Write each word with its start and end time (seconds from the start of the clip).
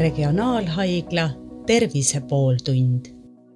Regionaalhaigla 0.00 1.30
Tervise 1.66 2.20
pooltund. 2.28 3.04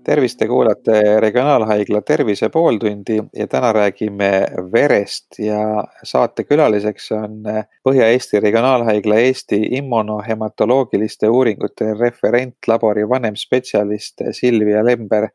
tervist, 0.05 0.39
te 0.39 0.47
kuulate 0.47 1.21
Regionaalhaigla 1.21 2.03
Tervise 2.03 2.49
pooltundi 2.49 3.17
ja 3.37 3.47
täna 3.47 3.73
räägime 3.73 4.47
verest 4.73 5.39
ja 5.39 5.85
saatekülaliseks 6.03 7.13
on 7.13 7.43
Põhja-Eesti 7.89 8.41
Regionaalhaigla 8.41 9.15
Eesti 9.15 9.57
immunohematoloogiliste 9.71 11.29
uuringute 11.29 11.95
referentlabori 11.95 13.09
vanemspetsialist 13.09 14.21
Silvia 14.31 14.85
Lember. 14.85 15.29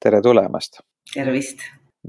tere 0.00 0.22
tulemast. 0.22 0.80
tervist 1.14 1.58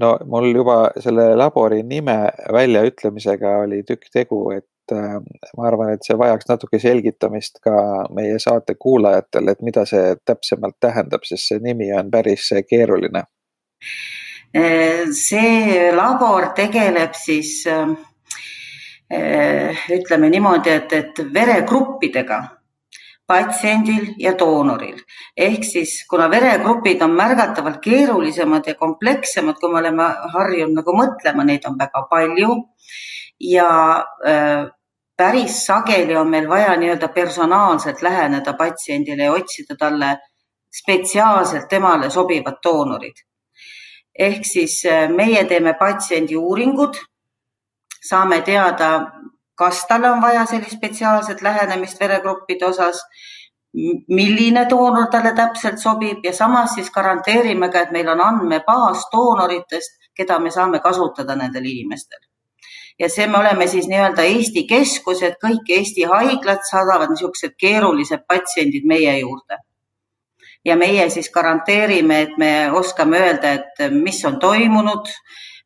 no 0.00 0.18
mul 0.24 0.54
juba 0.54 0.90
selle 0.98 1.34
labori 1.36 1.82
nime 1.82 2.18
väljaütlemisega 2.52 3.56
oli 3.58 3.82
tükk 3.82 4.08
tegu, 4.12 4.50
et 4.50 4.66
ma 4.92 5.66
arvan, 5.68 5.92
et 5.94 6.06
see 6.06 6.16
vajaks 6.18 6.48
natuke 6.48 6.80
selgitamist 6.82 7.60
ka 7.64 7.74
meie 8.14 8.38
saate 8.42 8.74
kuulajatele, 8.80 9.54
et 9.54 9.62
mida 9.66 9.84
see 9.88 10.14
täpsemalt 10.26 10.78
tähendab, 10.80 11.26
sest 11.28 11.52
see 11.52 11.62
nimi 11.64 11.90
on 11.96 12.10
päris 12.10 12.50
keeruline. 12.68 13.24
see 15.14 15.90
labor 15.94 16.52
tegeleb 16.56 17.14
siis 17.14 17.66
ütleme 19.08 20.30
niimoodi, 20.30 20.70
et, 20.70 20.92
et 20.92 21.20
veregruppidega 21.34 22.42
patsiendil 23.28 24.14
ja 24.18 24.32
doonoril. 24.38 24.96
ehk 25.36 25.64
siis, 25.64 26.06
kuna 26.10 26.30
veregrupid 26.30 27.02
on 27.04 27.12
märgatavalt 27.16 27.80
keerulisemad 27.84 28.66
ja 28.66 28.74
komplekssemad, 28.74 29.58
kui 29.60 29.72
me 29.72 29.78
oleme 29.82 30.08
harjunud 30.34 30.80
nagu 30.80 30.94
mõtlema, 30.96 31.44
neid 31.44 31.66
on 31.68 31.76
väga 31.78 32.06
palju 32.10 32.56
ja 33.50 33.68
äh, 34.26 34.64
päris 35.18 35.66
sageli 35.66 36.16
on 36.16 36.28
meil 36.30 36.48
vaja 36.48 36.76
nii-öelda 36.78 37.08
personaalselt 37.08 38.02
läheneda 38.02 38.52
patsiendile 38.54 39.22
ja 39.22 39.32
otsida 39.32 39.76
talle 39.78 40.16
spetsiaalselt 40.80 41.68
temale 41.68 42.10
sobivad 42.10 42.60
doonorid. 42.64 43.24
ehk 44.18 44.44
siis 44.44 44.82
äh, 44.86 45.08
meie 45.10 45.44
teeme 45.44 45.74
patsiendi 45.74 46.36
uuringud, 46.36 46.94
saame 48.08 48.40
teada, 48.40 49.10
kas 49.54 49.84
talle 49.88 50.10
on 50.10 50.22
vaja 50.22 50.46
sellist 50.46 50.76
spetsiaalset 50.76 51.42
lähenemist 51.42 52.00
veregruppide 52.00 52.66
osas, 52.66 53.02
milline 54.08 54.64
doonor 54.70 55.06
talle 55.12 55.34
täpselt 55.36 55.78
sobib 55.78 56.24
ja 56.24 56.32
samas 56.32 56.74
siis 56.74 56.90
garanteerime 56.90 57.70
ka, 57.70 57.84
et 57.86 57.94
meil 57.94 58.08
on 58.08 58.20
andmebaas 58.20 59.06
doonoritest, 59.12 60.10
keda 60.16 60.38
me 60.38 60.50
saame 60.50 60.80
kasutada 60.80 61.36
nendel 61.36 61.64
inimestel. 61.64 62.27
Ja 62.98 63.08
see, 63.08 63.26
me 63.26 63.38
oleme 63.38 63.66
siis 63.66 63.88
nii-öelda 63.88 64.22
Eesti 64.26 64.64
keskus, 64.66 65.22
et 65.22 65.38
kõik 65.42 65.70
Eesti 65.70 66.06
haiglad 66.10 66.64
saadavad 66.70 67.12
niisugused 67.12 67.54
keerulised 67.58 68.24
patsiendid 68.28 68.86
meie 68.86 69.18
juurde. 69.20 69.62
ja 70.64 70.76
meie 70.76 71.10
siis 71.10 71.30
garanteerime, 71.30 72.20
et 72.22 72.32
me 72.38 72.70
oskame 72.74 73.18
öelda, 73.18 73.52
et 73.52 73.92
mis 73.92 74.24
on 74.24 74.38
toimunud 74.38 75.08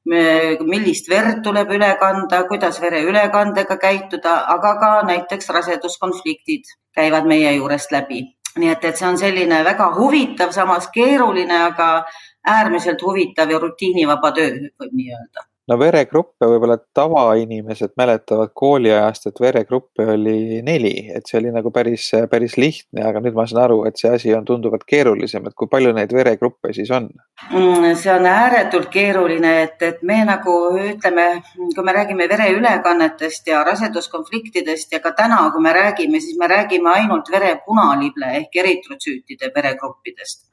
millist 0.05 1.09
verd 1.09 1.43
tuleb 1.45 1.71
üle 1.71 1.89
kanda, 2.01 2.43
kuidas 2.49 2.81
vereülekandega 2.83 3.77
käituda, 3.79 4.35
aga 4.55 4.73
ka 4.81 4.91
näiteks 5.07 5.49
raseduskonfliktid 5.49 6.75
käivad 6.95 7.27
meie 7.27 7.55
juurest 7.57 7.93
läbi. 7.93 8.25
nii 8.59 8.69
et, 8.69 8.85
et 8.85 8.99
see 8.99 9.09
on 9.09 9.17
selline 9.17 9.63
väga 9.65 9.95
huvitav, 9.95 10.51
samas 10.53 10.91
keeruline, 10.93 11.63
aga 11.71 12.05
äärmiselt 12.45 13.03
huvitav 13.03 13.51
ja 13.51 13.59
rutiinivaba 13.59 14.33
töö, 14.33 14.51
võib 14.77 14.93
nii 14.93 15.15
öelda 15.15 15.52
no 15.71 15.79
veregruppe 15.79 16.47
võib-olla 16.49 16.77
tavainimesed 16.95 17.95
mäletavad 17.99 18.51
kooliajast, 18.59 19.29
et 19.31 19.41
veregruppe 19.41 20.07
oli 20.15 20.61
neli, 20.67 20.95
et 21.15 21.29
see 21.29 21.39
oli 21.39 21.53
nagu 21.55 21.71
päris, 21.75 22.09
päris 22.31 22.57
lihtne, 22.59 23.05
aga 23.07 23.23
nüüd 23.23 23.37
ma 23.37 23.47
saan 23.49 23.63
aru, 23.67 23.83
et 23.89 24.01
see 24.01 24.11
asi 24.11 24.35
on 24.35 24.47
tunduvalt 24.49 24.85
keerulisem, 24.89 25.47
et 25.47 25.57
kui 25.59 25.71
palju 25.71 25.93
neid 25.97 26.15
veregruppe 26.17 26.73
siis 26.77 26.91
on? 26.95 27.09
Mm, 27.51 27.93
see 28.01 28.13
on 28.15 28.27
ääretult 28.27 28.91
keeruline, 28.93 29.55
et, 29.67 29.77
et 29.87 30.03
me 30.09 30.19
nagu 30.29 30.57
ütleme, 30.83 31.29
kui 31.55 31.87
me 31.87 31.97
räägime 31.99 32.29
vereülekannetest 32.33 33.53
ja 33.53 33.63
raseduskonfliktidest 33.69 34.99
ja 34.99 35.03
ka 35.05 35.15
täna, 35.19 35.45
kui 35.55 35.63
me 35.63 35.75
räägime, 35.77 36.21
siis 36.21 36.39
me 36.39 36.51
räägime 36.51 36.91
ainult 36.97 37.31
vere 37.31 37.55
punalible 37.67 38.35
ehk 38.43 38.63
eritrotsüütide 38.65 39.53
veregruppidest 39.55 40.49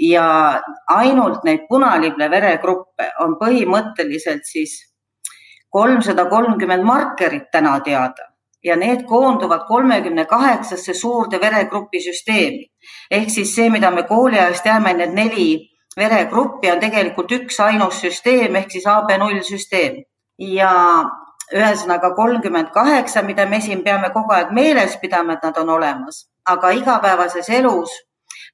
ja 0.00 0.60
ainult 0.88 1.44
neid 1.44 1.66
punalible 1.68 2.28
veregruppe 2.30 3.10
on 3.20 3.36
põhimõtteliselt 3.40 4.46
siis 4.48 4.78
kolmsada 5.72 6.24
kolmkümmend 6.28 6.84
markerit 6.84 7.50
täna 7.52 7.78
teada. 7.80 8.30
Ja 8.64 8.76
need 8.76 9.04
koonduvad 9.08 9.66
kolmekümne 9.66 10.24
kaheksasse 10.24 10.94
suurde 10.94 11.40
veregrupi 11.40 12.00
süsteemi. 12.00 12.66
ehk 13.10 13.30
siis 13.30 13.54
see, 13.54 13.70
mida 13.70 13.90
me 13.90 14.02
kooliajast 14.02 14.62
teame, 14.62 14.92
need 14.94 15.14
neli 15.14 15.68
veregruppi 15.96 16.70
on 16.70 16.80
tegelikult 16.80 17.32
üks 17.32 17.60
ainus 17.60 18.00
süsteem 18.00 18.56
ehk 18.56 18.70
siis 18.70 18.86
AB0 18.86 19.42
süsteem. 19.42 20.04
Ja 20.38 20.70
ühesõnaga 21.52 22.14
kolmkümmend 22.14 22.70
kaheksa, 22.72 23.22
mida 23.22 23.46
me 23.46 23.60
siin 23.60 23.82
peame 23.84 24.10
kogu 24.10 24.32
aeg 24.32 24.52
meeles 24.52 24.96
pidama, 24.96 25.32
et 25.32 25.42
nad 25.42 25.58
on 25.58 25.68
olemas, 25.68 26.28
aga 26.48 26.70
igapäevases 26.70 27.50
elus 27.50 27.90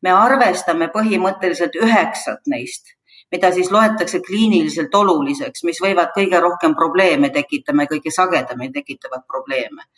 me 0.02 0.14
arvestame 0.14 0.88
põhimõtteliselt 0.94 1.76
üheksat 1.82 2.46
neist, 2.50 2.94
mida 3.32 3.50
siis 3.52 3.70
loetakse 3.74 4.20
kliiniliselt 4.24 4.94
oluliseks, 4.94 5.64
mis 5.68 5.80
võivad 5.84 6.14
kõige 6.16 6.40
rohkem 6.40 6.74
probleeme 6.78 7.30
tekitama 7.34 7.84
ja 7.84 7.92
kõige 7.92 8.12
sagedamini 8.14 8.72
tekitavad 8.72 9.26
probleeme. 9.26 9.88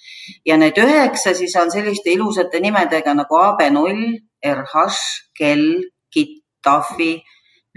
ja 0.46 0.56
need 0.56 0.78
üheksa 0.78 1.34
siis 1.34 1.56
on 1.56 1.70
selliste 1.70 2.10
ilusate 2.10 2.60
nimedega 2.60 3.14
nagu 3.14 3.36
AB0, 3.36 4.06
RH, 4.46 4.86
kell, 5.36 5.84
KIT, 6.10 6.40
TAFI, 6.62 7.22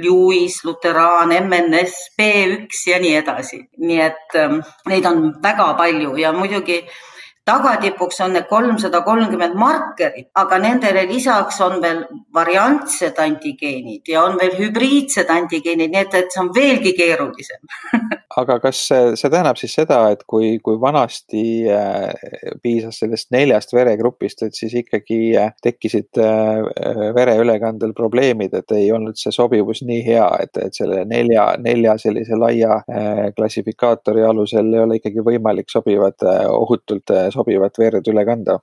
Lewis, 0.02 0.64
luteraan, 0.66 1.30
MNS, 1.30 1.94
B1 2.18 2.68
ja 2.88 3.00
nii 3.00 3.16
edasi. 3.16 3.62
nii 3.78 4.02
et 4.02 4.36
ähm, 4.36 4.62
neid 4.90 5.06
on 5.06 5.36
väga 5.44 5.74
palju 5.78 6.16
ja 6.18 6.34
muidugi 6.34 6.82
äh, 6.82 7.02
tagatipuks 7.46 8.22
on 8.24 8.34
need 8.38 8.48
kolmsada 8.50 9.02
kolmkümmend 9.04 9.56
markerit, 9.60 10.30
aga 10.36 10.60
nendele 10.64 11.06
lisaks 11.10 11.60
on 11.62 11.82
veel 11.84 12.04
variantsed 12.34 13.20
antigeenid 13.20 14.08
ja 14.08 14.24
on 14.24 14.38
veel 14.40 14.56
hübriidsed 14.60 15.30
antigeenid, 15.30 15.92
nii 15.92 16.06
et, 16.06 16.20
et 16.22 16.32
see 16.32 16.44
on 16.44 16.54
veelgi 16.56 16.96
keerulisem 16.98 17.74
aga 18.40 18.58
kas 18.64 18.80
see, 18.88 19.14
see 19.20 19.30
tähendab 19.32 19.60
siis 19.60 19.76
seda, 19.78 20.00
et 20.14 20.24
kui, 20.30 20.58
kui 20.64 20.78
vanasti 20.82 21.44
äh, 21.70 22.10
piisas 22.64 23.00
sellest 23.04 23.30
neljast 23.36 23.74
veregrupist, 23.76 24.44
et 24.48 24.58
siis 24.58 24.74
ikkagi 24.82 25.20
äh, 25.40 25.54
tekkisid 25.64 26.22
äh, 26.22 27.12
vereülekandel 27.16 27.94
probleemid, 27.98 28.56
et 28.58 28.76
ei 28.78 28.90
olnud 28.96 29.20
see 29.20 29.34
sobivus 29.36 29.84
nii 29.88 30.02
hea, 30.08 30.28
et, 30.46 30.58
et 30.66 30.78
selle 30.78 31.04
nelja, 31.10 31.52
nelja 31.62 31.98
sellise 32.02 32.38
laia 32.40 32.82
klassifikaatori 33.38 34.24
alusel 34.26 34.74
ei 34.74 34.84
ole 34.84 35.00
ikkagi 35.00 35.24
võimalik 35.26 35.70
sobivat 35.72 36.26
ohutult 36.50 37.12
sobivat 37.34 37.78
verd 37.80 38.08
üle 38.12 38.26
kanda? 38.28 38.60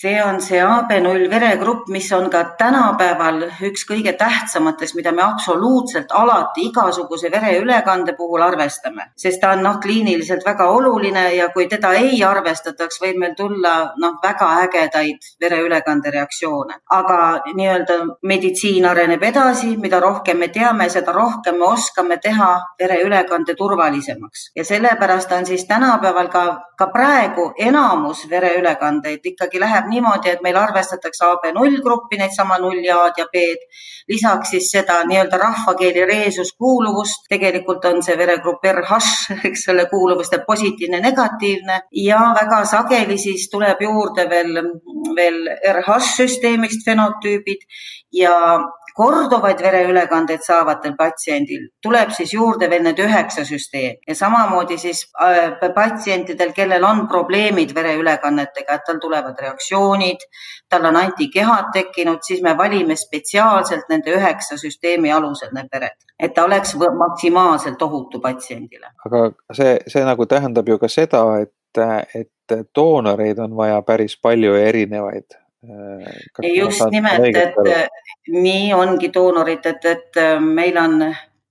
See 0.00 0.22
on 0.22 0.40
see 0.40 0.60
AB0 0.62 1.30
veregrupp, 1.30 1.88
mis 1.90 2.12
on 2.12 2.28
ka 2.30 2.44
tänapäeval 2.58 3.40
üks 3.66 3.82
kõige 3.88 4.12
tähtsamatest, 4.18 4.94
mida 4.94 5.10
me 5.12 5.24
absoluutselt 5.24 6.12
alati 6.14 6.68
igasuguse 6.68 7.30
vereülekande 7.32 8.14
puhul 8.14 8.44
arvestame, 8.46 9.08
sest 9.18 9.40
ta 9.42 9.50
on 9.56 9.64
noh, 9.66 9.80
kliiniliselt 9.82 10.46
väga 10.46 10.68
oluline 10.70 11.24
ja 11.34 11.48
kui 11.54 11.66
teda 11.66 11.90
ei 11.98 12.20
arvestataks, 12.24 13.00
võib 13.02 13.18
meil 13.24 13.34
tulla 13.34 13.72
noh, 13.98 14.14
väga 14.22 14.52
ägedaid 14.68 15.26
vereülekande 15.40 16.14
reaktsioone. 16.14 16.78
aga 16.94 17.18
nii-öelda 17.54 17.98
meditsiin 18.22 18.86
areneb 18.86 19.22
edasi, 19.22 19.74
mida 19.82 20.00
rohkem 20.00 20.38
me 20.38 20.48
teame, 20.54 20.88
seda 20.94 21.12
rohkem 21.12 21.58
me 21.58 21.72
oskame 21.72 22.20
teha 22.22 22.52
vereülekande 22.78 23.54
turvalisemaks 23.58 24.50
ja 24.56 24.64
sellepärast 24.64 25.32
on 25.32 25.46
siis 25.46 25.66
tänapäeval 25.66 26.30
ka, 26.30 26.46
ka 26.78 26.86
praegu 26.94 27.50
enamus 27.58 28.28
vereülekandeid 28.30 29.26
ikkagi 29.34 29.60
läheb 29.60 29.87
niimoodi, 29.90 30.30
et 30.32 30.42
meil 30.44 30.56
arvestatakse 30.56 31.24
AB0 31.26 31.82
gruppi, 31.84 32.18
needsama 32.20 32.58
null 32.62 32.84
A-d 32.94 33.22
ja 33.22 33.26
B-d. 33.32 33.68
lisaks 34.08 34.54
siis 34.54 34.70
seda 34.72 35.00
nii-öelda 35.08 35.38
rahvakeeli 35.40 36.04
reesuskuuluvust, 36.08 37.26
tegelikult 37.28 37.84
on 37.90 38.02
see 38.02 38.16
veregrupp 38.18 38.64
RH, 38.72 38.98
eks 39.50 39.68
ole, 39.74 39.86
kuuluvus 39.90 40.32
teeb 40.32 40.46
positiivne, 40.46 41.00
negatiivne 41.04 41.80
ja 42.04 42.20
väga 42.40 42.64
sageli 42.64 43.18
siis 43.18 43.48
tuleb 43.52 43.82
juurde 43.82 44.28
veel, 44.30 44.62
veel 45.16 45.44
RH 45.74 46.00
süsteemist 46.16 46.84
fenotüübid 46.86 47.66
ja 48.12 48.34
korduvaid 48.98 49.62
vereülekandeid 49.62 50.42
saavatel 50.42 50.94
patsiendil 50.98 51.68
tuleb 51.82 52.10
siis 52.16 52.32
juurde 52.34 52.68
veel 52.70 52.82
need 52.86 52.98
üheksa 53.04 53.44
süsteemi 53.46 53.98
ja 54.08 54.14
samamoodi 54.18 54.78
siis 54.78 55.04
äh, 55.22 55.54
patsientidel, 55.74 56.52
kellel 56.56 56.84
on 56.84 57.04
probleemid 57.08 57.74
vereülekannetega, 57.74 58.74
et 58.74 58.86
tal 58.86 58.98
tulevad 59.02 59.38
reaktsioonid, 59.42 60.26
tal 60.68 60.88
on 60.90 60.98
antikehad 61.02 61.70
tekkinud, 61.72 62.22
siis 62.26 62.42
me 62.42 62.56
valime 62.58 62.96
spetsiaalselt 62.96 63.88
nende 63.92 64.14
üheksa 64.16 64.58
süsteemi 64.58 65.12
alusel 65.12 65.54
need 65.54 65.70
vered, 65.72 65.98
et 66.18 66.34
ta 66.34 66.44
oleks 66.48 66.74
maksimaalselt 67.04 67.82
ohutu 67.82 68.20
patsiendile. 68.20 68.90
aga 69.06 69.30
see, 69.52 69.78
see 69.86 70.04
nagu 70.04 70.26
tähendab 70.26 70.68
ju 70.68 70.78
ka 70.78 70.88
seda, 70.88 71.24
et 71.42 71.54
et 71.78 72.66
doonoreid 72.74 73.38
on 73.38 73.56
vaja 73.56 73.82
päris 73.82 74.16
palju 74.22 74.54
ja 74.54 74.68
erinevaid. 74.68 75.36
Just 76.54 76.84
nimelt, 76.90 77.36
et 77.36 77.56
nii 78.28 78.72
ongi 78.76 79.10
doonorid, 79.14 79.66
et, 79.66 79.84
et 79.84 80.20
meil 80.40 80.78
on 80.78 81.00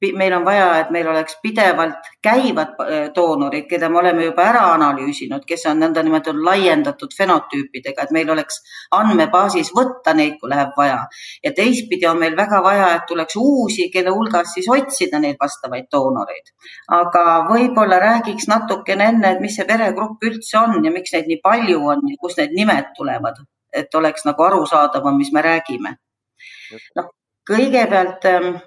meil 0.01 0.33
on 0.33 0.45
vaja, 0.45 0.65
et 0.79 0.89
meil 0.93 1.07
oleks 1.09 1.39
pidevalt 1.41 2.09
käivad 2.21 2.75
äh, 2.83 3.07
doonorid, 3.15 3.65
keda 3.69 3.89
me 3.89 3.97
oleme 3.99 4.27
juba 4.27 4.43
ära 4.45 4.61
analüüsinud, 4.75 5.41
kes 5.47 5.65
on 5.71 5.81
nõndanimetatud 5.81 6.43
laiendatud 6.45 7.15
fenotüüpidega, 7.17 8.05
et 8.05 8.13
meil 8.13 8.29
oleks 8.29 8.61
andmebaasis 8.93 9.73
võtta 9.73 10.13
neid, 10.13 10.37
kui 10.39 10.51
läheb 10.53 10.77
vaja. 10.77 10.99
ja 11.43 11.53
teistpidi 11.57 12.05
on 12.05 12.21
meil 12.21 12.37
väga 12.37 12.61
vaja, 12.63 12.93
et 12.95 13.09
tuleks 13.09 13.39
uusi, 13.41 13.89
kelle 13.93 14.13
hulgas 14.13 14.53
siis 14.53 14.69
otsida 14.69 15.19
neid 15.19 15.41
vastavaid 15.41 15.89
doonoreid. 15.91 16.53
aga 17.01 17.25
võib-olla 17.49 17.99
räägiks 17.99 18.47
natukene 18.47 19.11
enne, 19.13 19.33
et 19.33 19.41
mis 19.41 19.57
see 19.57 19.65
veregrupp 19.67 20.23
üldse 20.29 20.61
on 20.61 20.83
ja 20.85 20.93
miks 20.93 21.13
neid 21.13 21.25
nii 21.27 21.41
palju 21.41 21.81
on 21.81 22.05
ja 22.05 22.21
kust 22.21 22.37
need 22.37 22.53
nimed 22.53 22.93
tulevad, 22.97 23.41
et 23.73 23.95
oleks 23.95 24.25
nagu 24.25 24.43
arusaadavam, 24.43 25.17
mis 25.17 25.31
me 25.33 25.41
räägime. 25.41 25.97
noh, 26.95 27.11
kõigepealt 27.47 28.25
ähm, 28.25 28.57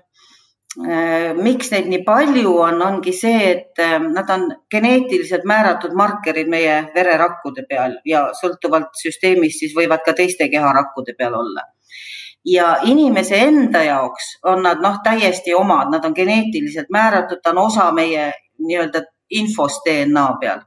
Äh, 0.78 1.34
miks 1.34 1.72
neid 1.72 1.88
nii 1.90 2.04
palju 2.06 2.52
on, 2.62 2.76
ongi 2.86 3.10
see, 3.10 3.38
et 3.52 3.80
äh, 3.82 3.96
nad 3.98 4.28
on 4.30 4.44
geneetiliselt 4.70 5.42
määratud 5.42 5.96
markerid 5.98 6.46
meie 6.46 6.76
vererakkude 6.94 7.64
peal 7.66 7.96
ja 8.06 8.28
sõltuvalt 8.38 8.94
süsteemist 9.02 9.64
siis 9.64 9.74
võivad 9.74 10.04
ka 10.06 10.14
teiste 10.14 10.46
keharakkude 10.52 11.16
peal 11.18 11.34
olla. 11.34 11.66
ja 12.46 12.76
inimese 12.86 13.42
enda 13.48 13.82
jaoks 13.82 14.30
on 14.46 14.62
nad 14.62 14.78
noh, 14.80 15.02
täiesti 15.02 15.54
omad, 15.58 15.90
nad 15.90 16.06
on 16.06 16.14
geneetiliselt 16.14 16.86
määratud, 16.88 17.42
ta 17.42 17.50
on 17.50 17.64
osa 17.66 17.90
meie 17.92 18.30
nii-öelda 18.62 19.02
infost 19.42 19.82
DNA 19.84 20.26
peal 20.40 20.62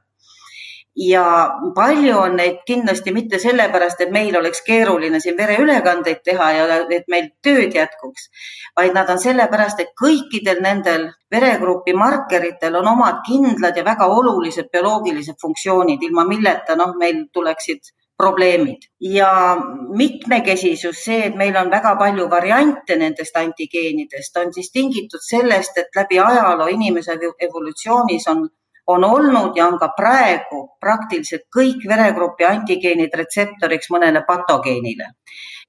ja 0.96 1.50
palju 1.74 2.18
on 2.18 2.36
neid 2.36 2.60
kindlasti 2.66 3.12
mitte 3.12 3.38
sellepärast, 3.42 4.00
et 4.00 4.12
meil 4.14 4.36
oleks 4.38 4.62
keeruline 4.66 5.20
siin 5.20 5.36
vereülekandeid 5.36 6.22
teha 6.24 6.50
ja 6.52 6.78
et 6.90 7.08
meil 7.10 7.30
tööd 7.42 7.74
jätkuks, 7.74 8.28
vaid 8.76 8.94
nad 8.94 9.10
on 9.10 9.18
sellepärast, 9.18 9.80
et 9.80 9.92
kõikidel 9.98 10.62
nendel 10.62 11.08
veregrupi 11.30 11.96
markeritel 11.98 12.78
on 12.78 12.88
omad 12.94 13.24
kindlad 13.26 13.76
ja 13.76 13.84
väga 13.84 14.06
olulised 14.06 14.70
bioloogilised 14.70 15.40
funktsioonid, 15.42 16.02
ilma 16.02 16.24
milleta 16.30 16.78
noh, 16.78 16.94
meil 16.98 17.26
tuleksid 17.32 17.90
probleemid. 18.16 18.86
Ja 19.00 19.56
mitmekesisus, 19.98 21.00
see, 21.04 21.24
et 21.26 21.34
meil 21.36 21.56
on 21.58 21.70
väga 21.70 21.96
palju 21.98 22.28
variante 22.30 22.96
nendest 22.96 23.36
antigeenidest, 23.36 24.36
on 24.38 24.52
siis 24.54 24.70
tingitud 24.70 25.22
sellest, 25.26 25.78
et 25.78 25.96
läbi 25.98 26.20
ajaloo 26.22 26.68
inimese 26.70 27.18
evolutsioonis 27.48 28.28
on 28.30 28.46
on 28.86 29.04
olnud 29.04 29.56
ja 29.56 29.66
on 29.66 29.78
ka 29.78 29.88
praegu 29.96 30.76
praktiliselt 30.80 31.46
kõik 31.56 31.86
veregrupi 31.88 32.44
antigeenid 32.44 33.14
retseptoriks 33.14 33.90
mõnele 33.90 34.24
patogeenile. 34.26 35.06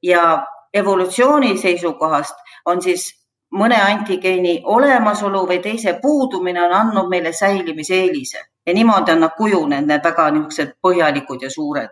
ja 0.03 0.45
evolutsiooni 0.73 1.57
seisukohast 1.57 2.35
on 2.65 2.81
siis 2.81 3.13
mõne 3.55 3.77
antigeeni 3.81 4.61
olemasolu 4.63 5.45
või 5.47 5.61
teise 5.63 5.99
puudumine 6.01 6.63
on 6.65 6.73
andnud 6.73 7.09
meile 7.09 7.33
säilimiseelise 7.33 8.39
ja 8.65 8.73
niimoodi 8.73 9.11
on 9.11 9.19
nad 9.19 9.35
kujunenud, 9.37 9.87
need 9.87 10.03
väga 10.03 10.29
niisugused 10.31 10.73
põhjalikud 10.81 11.41
ja 11.41 11.49
suured. 11.49 11.89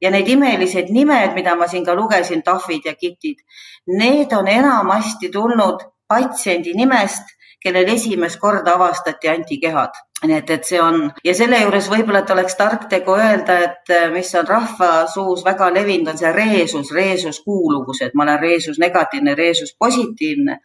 ja 0.00 0.10
need 0.14 0.28
imelised 0.28 0.92
nimed, 0.94 1.32
mida 1.34 1.56
ma 1.56 1.66
siin 1.66 1.84
ka 1.84 1.94
lugesin, 1.94 2.42
tahvid 2.42 2.84
ja 2.86 2.94
kitid, 2.94 3.40
need 3.86 4.32
on 4.32 4.48
enamasti 4.48 5.28
tulnud 5.28 5.82
patsiendi 6.08 6.74
nimest, 6.74 7.24
kellel 7.62 7.88
esimest 7.94 8.38
korda 8.40 8.74
avastati 8.78 9.28
antikehad. 9.28 9.96
Nii 10.26 10.34
et, 10.34 10.50
et 10.50 10.64
see 10.66 10.80
on 10.82 11.04
ja 11.24 11.34
selle 11.38 11.60
juures 11.62 11.86
võib-olla, 11.92 12.24
et 12.24 12.30
oleks 12.34 12.56
tark 12.58 12.88
tegu 12.90 13.14
öelda, 13.14 13.58
et 13.68 13.92
äh, 13.94 14.08
mis 14.10 14.32
on 14.38 14.48
rahvasuus 14.48 15.44
väga 15.46 15.68
levinud, 15.74 16.10
on 16.10 16.18
see 16.18 16.32
reesus, 16.34 16.90
reesuskuuluvus, 16.94 18.02
et 18.02 18.18
ma 18.18 18.26
olen 18.26 18.40
reesus 18.42 18.80
negatiivne, 18.82 19.36
reesus 19.38 19.76
positiivne. 19.78 20.58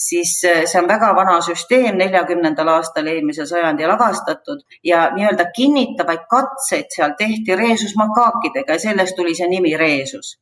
Siis 0.00 0.34
äh, 0.48 0.64
see 0.66 0.82
on 0.82 0.90
väga 0.90 1.12
vana 1.14 1.38
süsteem, 1.46 2.00
neljakümnendal 2.02 2.74
aastal 2.74 3.06
eelmisel 3.12 3.46
sajandil 3.46 3.94
avastatud 3.94 4.66
ja 4.84 5.06
nii-öelda 5.14 5.50
kinnitavaid 5.54 6.26
katseid 6.30 6.90
seal 6.96 7.14
tehti 7.18 7.58
reesusmakaakidega 7.62 8.78
ja 8.78 8.86
sellest 8.88 9.18
tuli 9.18 9.38
see 9.38 9.50
nimi 9.54 9.76
reesus 9.78 10.38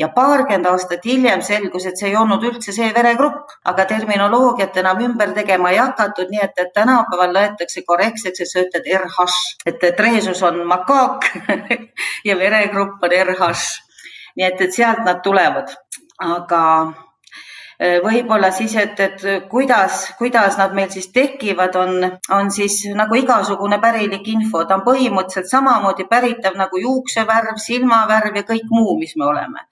ja 0.00 0.08
paarkümmend 0.14 0.66
aastat 0.70 1.04
hiljem 1.04 1.42
selgus, 1.44 1.84
et 1.86 2.00
see 2.00 2.08
ei 2.10 2.16
olnud 2.16 2.44
üldse 2.48 2.72
see 2.72 2.88
veregrupp, 2.96 3.52
aga 3.68 3.84
terminoloogiat 3.90 4.78
enam 4.82 5.02
ümber 5.04 5.34
tegema 5.36 5.72
ei 5.74 5.80
hakatud, 5.82 6.32
nii 6.32 6.40
et, 6.46 6.56
et 6.64 6.72
tänapäeval 6.76 7.34
loetakse 7.36 7.84
korrektseks, 7.88 8.40
et 8.40 8.52
sa 8.52 8.64
ütled 8.64 8.88
RH, 8.96 9.28
et, 9.66 9.84
et 9.90 10.00
reesus 10.06 10.42
on 10.46 10.62
makaak 10.72 11.28
ja 12.28 12.38
veregrupp 12.40 13.04
on 13.04 13.16
RH. 13.20 13.52
nii 14.40 14.48
et, 14.48 14.66
et 14.66 14.74
sealt 14.74 15.04
nad 15.04 15.20
tulevad, 15.26 15.74
aga 16.24 16.64
võib-olla 18.04 18.50
siis, 18.52 18.74
et, 18.76 18.98
et 19.00 19.22
kuidas, 19.48 20.10
kuidas 20.18 20.58
nad 20.60 20.74
meil 20.76 20.90
siis 20.92 21.08
tekivad, 21.14 21.76
on, 21.80 22.04
on 22.36 22.50
siis 22.52 22.82
nagu 22.96 23.16
igasugune 23.16 23.78
pärilik 23.80 24.26
info, 24.28 24.66
ta 24.68 24.76
on 24.76 24.84
põhimõtteliselt 24.84 25.48
samamoodi 25.48 26.04
päritav 26.10 26.58
nagu 26.60 26.82
juuksevärv, 26.82 27.56
silmavärv 27.56 28.36
ja 28.36 28.44
kõik 28.52 28.68
muu, 28.68 28.98
mis 29.00 29.16
me 29.16 29.30
oleme 29.30 29.64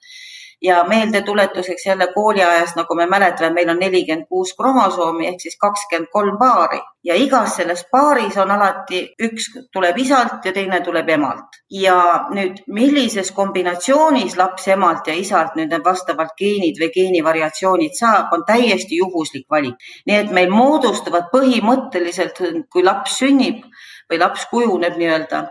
ja 0.61 0.83
meeldetuletuseks 0.83 1.85
jälle 1.85 2.07
kooliajast, 2.13 2.75
nagu 2.75 2.95
me 2.95 3.05
mäletame, 3.05 3.53
meil 3.53 3.69
on 3.69 3.79
nelikümmend 3.79 4.27
kuus 4.29 4.53
kromosoomi 4.57 5.27
ehk 5.27 5.39
siis 5.39 5.57
kakskümmend 5.59 6.11
kolm 6.11 6.37
paari 6.39 6.81
ja 7.03 7.15
igas 7.15 7.55
selles 7.55 7.85
paaris 7.91 8.37
on 8.37 8.51
alati 8.51 9.01
üks 9.23 9.47
tuleb 9.73 9.97
isalt 10.03 10.45
ja 10.45 10.53
teine 10.53 10.81
tuleb 10.83 11.09
emalt. 11.09 11.61
ja 11.71 12.25
nüüd, 12.35 12.59
millises 12.67 13.31
kombinatsioonis 13.31 14.35
laps 14.37 14.67
emalt 14.67 15.07
ja 15.07 15.15
isalt 15.15 15.55
nüüd 15.55 15.71
need 15.71 15.85
vastavalt 15.85 16.35
geenid 16.37 16.79
või 16.81 16.91
geenivariatsioonid 16.95 17.95
saab, 17.95 18.33
on 18.33 18.43
täiesti 18.45 18.99
juhuslik 18.99 19.45
valik. 19.49 19.75
nii 20.07 20.15
et 20.15 20.31
meil 20.31 20.49
moodustuvad 20.51 21.31
põhimõtteliselt, 21.31 22.43
kui 22.69 22.83
laps 22.83 23.19
sünnib 23.23 23.63
või 24.11 24.19
laps 24.19 24.45
kujuneb 24.51 24.97
nii-öelda 24.97 25.45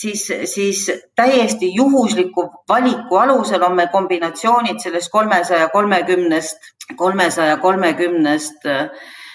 siis, 0.00 0.32
siis 0.44 0.92
täiesti 1.16 1.74
juhusliku 1.74 2.50
valiku 2.68 3.16
alusel 3.16 3.62
on 3.62 3.76
meil 3.76 3.88
kombinatsioonid 3.92 4.80
sellest 4.82 5.10
kolmesaja 5.10 5.68
kolmekümnest, 5.68 6.72
kolmesaja 6.96 7.56
kolmekümnest 7.56 8.66
äh, 8.66 8.88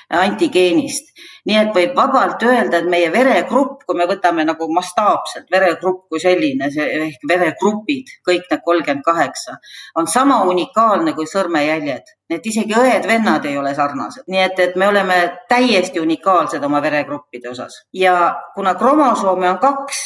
antigeenist. 0.09 1.05
nii 1.45 1.55
et 1.57 1.69
võib 1.73 1.95
vabalt 1.95 2.43
öelda, 2.43 2.79
et 2.79 2.87
meie 2.89 3.09
veregrupp, 3.13 3.83
kui 3.87 3.97
me 3.97 4.05
võtame 4.09 4.43
nagu 4.45 4.67
mastaapselt 4.73 5.47
veregrupp 5.53 6.09
kui 6.11 6.19
selline, 6.21 6.67
ehk 7.05 7.23
veregrupid, 7.29 8.11
kõik 8.27 8.49
need 8.51 8.63
kolmkümmend 8.65 9.05
kaheksa, 9.05 9.55
on 9.97 10.07
sama 10.07 10.41
unikaalne 10.49 11.13
kui 11.17 11.29
sõrmejäljed. 11.29 12.15
et 12.29 12.45
isegi 12.45 12.75
õed-vennad 12.77 13.45
ei 13.49 13.57
ole 13.57 13.73
sarnased, 13.75 14.27
nii 14.27 14.41
et, 14.43 14.59
et 14.59 14.75
me 14.75 14.87
oleme 14.87 15.15
täiesti 15.49 15.99
unikaalsed 15.99 16.63
oma 16.63 16.81
veregruppide 16.81 17.49
osas 17.49 17.81
ja 17.93 18.35
kuna 18.55 18.75
kromosoome 18.75 19.49
on 19.49 19.57
kaks 19.57 20.03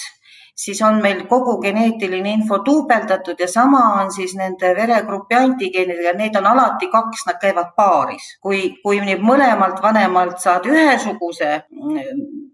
siis 0.56 0.82
on 0.82 1.02
meil 1.02 1.26
kogu 1.28 1.58
geneetiline 1.62 2.34
info 2.38 2.60
duubeldatud 2.66 3.40
ja 3.40 3.48
sama 3.48 3.84
on 4.02 4.12
siis 4.12 4.36
nende 4.36 4.76
veregrupi 4.76 5.36
antigeenidega, 5.36 6.14
neid 6.18 6.36
on 6.36 6.46
alati 6.46 6.88
kaks, 6.92 7.26
nad 7.28 7.40
käivad 7.42 7.74
paaris. 7.76 8.38
kui, 8.42 8.76
kui 8.84 9.02
nüüd 9.02 9.24
mõlemalt 9.24 9.82
vanemalt 9.82 10.40
saad 10.40 10.66
ühesuguse 10.70 11.64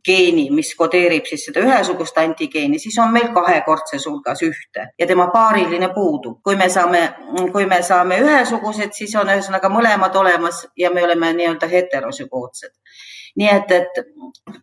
geeni, 0.06 0.50
mis 0.51 0.72
kodeerib 0.75 1.27
siis 1.29 1.46
seda 1.48 1.63
ühesugust 1.65 2.18
antigeeni, 2.18 2.79
siis 2.79 2.98
on 3.03 3.12
meil 3.13 3.29
kahekordses 3.36 4.08
hulgas 4.08 4.44
ühte 4.46 4.88
ja 5.00 5.08
tema 5.08 5.27
paariline 5.34 5.91
puudub. 5.94 6.39
kui 6.44 6.56
me 6.56 6.70
saame, 6.70 7.03
kui 7.51 7.65
me 7.65 7.82
saame 7.84 8.20
ühesugused, 8.24 8.94
siis 8.94 9.15
on 9.15 9.29
ühesõnaga 9.29 9.70
mõlemad 9.70 10.15
olemas 10.15 10.65
ja 10.77 10.91
me 10.91 11.03
oleme 11.03 11.34
nii-öelda 11.34 11.68
heterosügootsed 11.68 12.75
nii 13.39 13.50
et, 13.50 13.72
et 13.72 14.00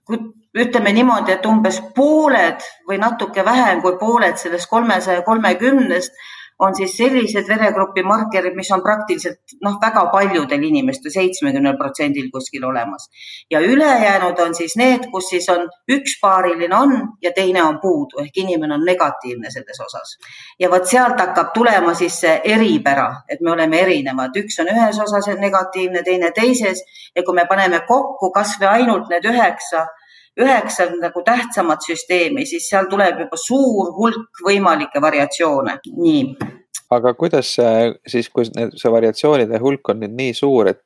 kui 0.05 0.19
ütleme 0.57 0.93
niimoodi, 0.97 1.35
et 1.37 1.47
umbes 1.47 1.81
pooled 1.97 2.65
või 2.89 2.99
natuke 3.01 3.45
vähem 3.45 3.83
kui 3.85 3.99
pooled 4.01 4.39
sellest 4.41 4.71
kolmesaja 4.71 5.23
kolmekümnest 5.27 6.17
on 6.59 6.75
siis 6.77 6.97
sellised 6.97 7.49
veregrupi 7.49 8.03
markerid, 8.03 8.55
mis 8.57 8.71
on 8.73 8.83
praktiliselt 8.83 9.57
noh, 9.65 9.77
väga 9.83 10.07
paljudel 10.13 10.63
inimestel, 10.69 11.13
seitsmekümnel 11.13 11.77
protsendil 11.77 12.31
kuskil 12.33 12.65
olemas. 12.65 13.11
ja 13.51 13.61
ülejäänud 13.61 14.39
on 14.39 14.55
siis 14.55 14.77
need, 14.77 15.11
kus 15.13 15.29
siis 15.29 15.49
on 15.49 15.69
üks 15.93 16.19
paariline 16.21 16.77
on 16.77 16.95
ja 17.23 17.33
teine 17.37 17.63
on 17.63 17.81
puudu 17.81 18.23
ehk 18.25 18.39
inimene 18.45 18.75
on 18.75 18.85
negatiivne 18.85 19.51
selles 19.51 19.81
osas. 19.87 20.17
ja 20.59 20.71
vot 20.71 20.87
sealt 20.87 21.21
hakkab 21.21 21.53
tulema 21.55 21.95
siis 21.95 22.21
see 22.21 22.41
eripära, 22.45 23.13
et 23.29 23.41
me 23.41 23.53
oleme 23.53 23.81
erinevad, 23.81 24.37
üks 24.37 24.61
on 24.61 24.73
ühes 24.73 25.01
osas 25.03 25.29
negatiivne, 25.39 26.03
teine 26.03 26.33
teises 26.33 26.83
ja 27.17 27.23
kui 27.23 27.35
me 27.35 27.47
paneme 27.49 27.81
kokku 27.89 28.31
kasvõi 28.33 28.81
ainult 28.81 29.13
need 29.13 29.29
üheksa 29.29 29.87
üheksa 30.41 30.89
nagu 31.01 31.23
tähtsamat 31.25 31.85
süsteemi, 31.87 32.47
siis 32.47 32.69
seal 32.69 32.91
tuleb 32.91 33.25
juba 33.25 33.39
suur 33.41 33.93
hulk 33.97 34.43
võimalikke 34.47 35.03
variatsioone. 35.03 35.79
nii. 35.97 36.23
aga 36.91 37.15
kuidas 37.15 37.57
siis, 38.07 38.29
kui 38.29 38.45
see 38.47 38.93
variatsioonide 38.93 39.59
hulk 39.63 39.89
on 39.89 40.05
nüüd 40.05 40.17
nii 40.17 40.35
suur, 40.37 40.73
et 40.75 40.83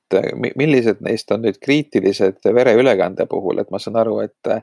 millised 0.56 1.02
neist 1.06 1.30
on 1.32 1.44
nüüd 1.46 1.60
kriitilised 1.62 2.46
vereülekande 2.54 3.26
puhul, 3.30 3.62
et 3.62 3.70
ma 3.70 3.78
saan 3.82 4.00
aru, 4.00 4.20
et 4.24 4.54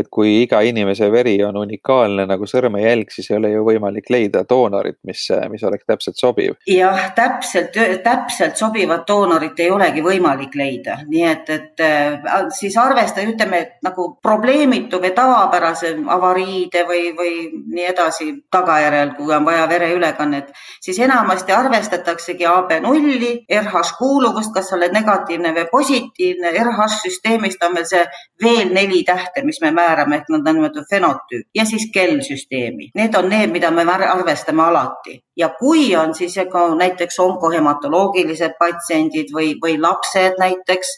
et 0.00 0.08
kui 0.10 0.42
iga 0.44 0.60
inimese 0.64 1.10
veri 1.12 1.36
on 1.44 1.56
unikaalne 1.60 2.24
nagu 2.28 2.46
sõrmejälg, 2.48 3.10
siis 3.12 3.30
ei 3.30 3.36
ole 3.36 3.50
ju 3.52 3.64
võimalik 3.66 4.10
leida 4.12 4.42
doonorit, 4.48 4.98
mis, 5.06 5.26
mis 5.52 5.64
oleks 5.66 5.86
täpselt 5.88 6.20
sobiv. 6.20 6.56
jah, 6.70 7.00
täpselt, 7.16 7.76
täpselt 8.04 8.60
sobivat 8.60 9.06
doonorit 9.08 9.58
ei 9.60 9.70
olegi 9.70 10.04
võimalik 10.04 10.54
leida, 10.58 11.00
nii 11.08 11.24
et, 11.28 11.50
et 11.56 11.84
äh, 11.84 12.38
siis 12.56 12.76
arvesta, 12.80 13.24
ütleme 13.26 13.62
nagu 13.84 14.06
probleemitu 14.22 15.00
või 15.02 15.12
tavapärase 15.16 15.94
avariide 16.16 16.84
või, 16.88 17.10
või 17.16 17.34
nii 17.74 17.88
edasi 17.90 18.30
tagajärjel, 18.52 19.14
kui 19.18 19.34
on 19.34 19.44
vaja 19.48 19.66
vereülekannet, 19.70 20.54
siis 20.80 20.98
enamasti 21.02 21.56
arvestataksegi 21.56 22.46
AB 22.48 22.78
nulli, 22.86 23.34
RH 23.50 23.96
kuuluvust, 23.98 24.54
kas 24.54 24.70
sa 24.70 24.78
oled 24.78 24.89
negatiivne 24.92 25.52
või 25.56 25.66
positiivne, 25.70 26.52
RH 26.52 26.88
süsteemist 27.02 27.62
on 27.66 27.74
veel 27.78 27.86
see 27.88 28.02
veel 28.42 28.72
neli 28.74 29.02
tähte, 29.06 29.44
mis 29.44 29.60
me 29.62 29.72
määrame 29.76 30.20
ehk 30.20 30.30
nõndanimetatud 30.32 30.88
fenotüüp 30.90 31.46
ja 31.54 31.64
siis 31.68 31.88
kellsüsteemi. 31.94 32.90
Need 32.94 33.16
on 33.18 33.28
need, 33.32 33.52
mida 33.54 33.70
me 33.70 33.84
arvestame 33.86 34.62
alati 34.62 35.20
ja 35.36 35.48
kui 35.58 35.94
on 35.96 36.14
siis 36.14 36.36
ka 36.52 36.66
näiteks 36.74 37.18
onkohematoloogilised 37.18 38.58
patsiendid 38.58 39.32
või, 39.34 39.54
või 39.62 39.78
lapsed 39.80 40.38
näiteks, 40.38 40.94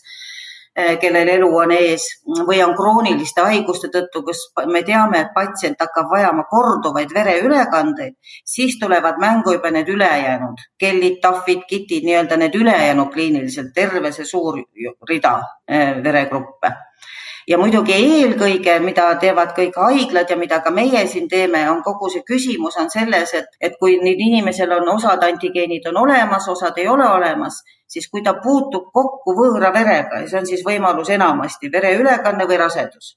kellel 0.75 1.29
elu 1.29 1.49
on 1.57 1.73
ees 1.77 2.05
või 2.49 2.63
on 2.65 2.73
krooniliste 2.77 3.45
haiguste 3.45 3.91
tõttu, 3.93 4.23
kus 4.25 4.41
me 4.73 4.81
teame, 4.83 5.21
et 5.21 5.35
patsient 5.35 5.81
hakkab 5.81 6.09
vajama 6.11 6.47
korduvaid 6.51 7.13
vereülekandeid, 7.15 8.15
siis 8.45 8.79
tulevad 8.81 9.21
mängu 9.21 9.53
juba 9.53 9.71
need 9.71 9.89
ülejäänud 9.89 10.63
kellid, 10.81 11.19
tahvid, 11.21 11.67
kitid, 11.69 12.07
nii-öelda 12.09 12.37
need 12.41 12.55
ülejäänud 12.55 13.13
kliiniliselt, 13.13 13.75
terve 13.75 14.13
see 14.13 14.25
suur 14.25 14.63
rida 15.09 15.37
eh, 15.69 15.93
veregruppe. 16.05 16.73
Ja 17.49 17.59
muidugi 17.59 17.95
eelkõige, 17.97 18.77
mida 18.85 19.09
teevad 19.19 19.51
kõik 19.57 19.75
haiglad 19.75 20.31
ja 20.31 20.37
mida 20.39 20.61
ka 20.63 20.71
meie 20.71 21.01
siin 21.11 21.27
teeme, 21.29 21.65
on 21.71 21.81
kogu 21.83 22.11
see 22.13 22.23
küsimus 22.27 22.77
on 22.79 22.91
selles, 22.91 23.35
et, 23.35 23.49
et 23.61 23.75
kui 23.81 23.97
nüüd 23.99 24.21
inimesel 24.29 24.71
on 24.79 24.93
osad 24.95 25.25
antigeenid 25.27 25.89
on 25.91 25.99
olemas, 26.05 26.47
osad 26.49 26.79
ei 26.79 26.87
ole 26.89 27.09
olemas, 27.09 27.59
siis 27.93 28.09
kui 28.09 28.23
ta 28.25 28.35
puutub 28.41 28.89
kokku 28.93 29.35
võõra 29.37 29.73
verega 29.75 30.23
ja 30.23 30.29
see 30.31 30.41
on 30.41 30.49
siis 30.49 30.65
võimalus 30.67 31.13
enamasti 31.13 31.71
vereülekanne 31.73 32.47
või 32.49 32.61
rasedus, 32.63 33.15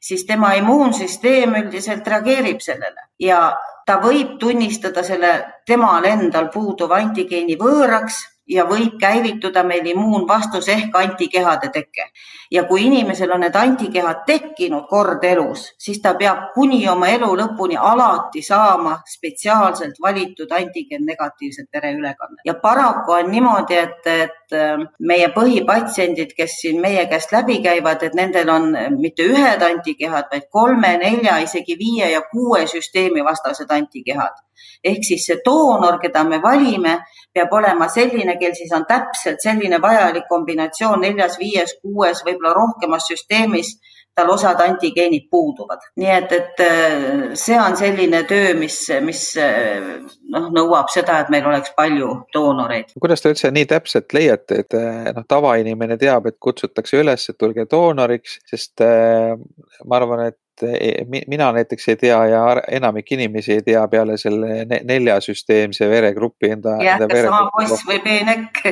siis 0.00 0.26
tema 0.28 0.52
immuunsüsteem 0.60 1.56
üldiselt 1.62 2.06
reageerib 2.06 2.60
sellele. 2.64 3.08
Ja 3.18 3.40
ta 3.88 3.98
võib 4.02 4.36
tunnistada 4.40 5.02
selle 5.02 5.32
temal 5.66 6.04
endal 6.04 6.50
puuduva 6.52 7.00
antigeeni 7.00 7.56
võõraks 7.60 8.20
ja 8.48 8.64
võib 8.68 8.96
käivituda 9.00 9.62
meil 9.64 9.86
immuunvastus 9.92 10.68
ehk 10.68 10.96
antikehade 10.96 11.70
teke. 11.72 12.10
ja 12.50 12.64
kui 12.64 12.86
inimesel 12.86 13.32
on 13.32 13.42
need 13.44 13.56
antikehad 13.56 14.22
tekkinud 14.26 14.86
kord 14.88 15.24
elus, 15.24 15.74
siis 15.78 16.00
ta 16.02 16.14
peab 16.14 16.54
kuni 16.54 16.80
oma 16.88 17.08
elu 17.12 17.28
lõpuni 17.42 17.76
alati 17.76 18.42
saama 18.42 18.96
spetsiaalselt 19.06 20.00
valitud 20.02 20.52
antigen 20.52 21.04
negatiivset 21.06 21.68
vereülekannet. 21.74 22.40
ja 22.44 22.54
paraku 22.54 23.12
on 23.12 23.30
niimoodi, 23.30 23.76
et, 23.76 24.06
et 24.06 24.56
äh, 24.56 24.88
meie 24.98 25.28
põhipatsiendid, 25.36 26.34
kes 26.36 26.60
siin 26.62 26.80
meie 26.80 27.06
käest 27.06 27.32
läbi 27.32 27.60
käivad, 27.62 28.02
et 28.02 28.14
nendel 28.14 28.48
on 28.48 28.72
mitte 28.98 29.28
ühed 29.28 29.62
antikehad, 29.62 30.32
vaid 30.32 30.48
kolme, 30.50 30.96
nelja, 30.98 31.38
isegi 31.44 31.78
viie 31.78 32.10
ja 32.12 32.22
kuue 32.32 32.66
süsteemi 32.66 33.24
vastased 33.24 33.70
antikehad 33.70 34.47
ehk 34.84 35.04
siis 35.04 35.26
see 35.26 35.38
doonor, 35.44 35.98
keda 36.02 36.24
me 36.24 36.40
valime, 36.42 36.98
peab 37.34 37.52
olema 37.52 37.88
selline, 37.92 38.38
kel 38.40 38.54
siis 38.58 38.72
on 38.76 38.86
täpselt 38.88 39.42
selline 39.44 39.80
vajalik 39.82 40.28
kombinatsioon 40.30 41.04
neljas, 41.06 41.38
viies, 41.38 41.76
kuues, 41.82 42.24
võib-olla 42.26 42.54
rohkemas 42.56 43.08
süsteemis 43.12 43.76
tal 44.18 44.30
osad 44.30 44.60
antigeenid 44.60 45.28
puuduvad. 45.30 45.84
nii 45.96 46.10
et, 46.10 46.32
et 46.32 46.62
äh, 46.64 47.04
see 47.38 47.58
on 47.60 47.76
selline 47.78 48.24
töö, 48.26 48.54
mis, 48.58 48.78
mis 49.04 49.22
äh, 49.38 49.86
noh, 50.34 50.48
nõuab 50.54 50.90
seda, 50.90 51.20
et 51.22 51.30
meil 51.34 51.46
oleks 51.46 51.70
palju 51.76 52.10
doonoreid. 52.34 52.96
kuidas 53.00 53.22
te 53.22 53.32
üldse 53.34 53.52
nii 53.54 53.68
täpselt 53.70 54.16
leiate, 54.16 54.64
et 54.64 54.78
äh, 54.78 55.12
noh, 55.14 55.26
tavainimene 55.28 55.98
teab, 56.02 56.26
et 56.30 56.38
kutsutakse 56.42 56.98
üles, 56.98 57.28
et 57.30 57.38
tulge 57.38 57.68
doonoriks, 57.70 58.40
sest 58.50 58.82
ma 58.82 60.00
arvan, 60.00 60.26
et 60.32 60.38
et 60.66 61.02
e, 61.04 61.22
mina 61.30 61.50
näiteks 61.56 61.88
ei 61.92 62.00
tea 62.00 62.18
ja 62.32 62.42
enamik 62.78 63.12
inimesi 63.12 63.58
ei 63.58 63.62
tea 63.66 63.84
peale 63.88 64.16
selle 64.20 64.64
neljasüsteemse 64.68 65.88
veregrupi 65.90 66.52
enda. 66.56 66.78
jah, 66.84 67.02
kas 67.04 67.24
sama 67.28 67.44
poiss 67.54 67.86
või 67.88 68.00
peenek 68.04 68.62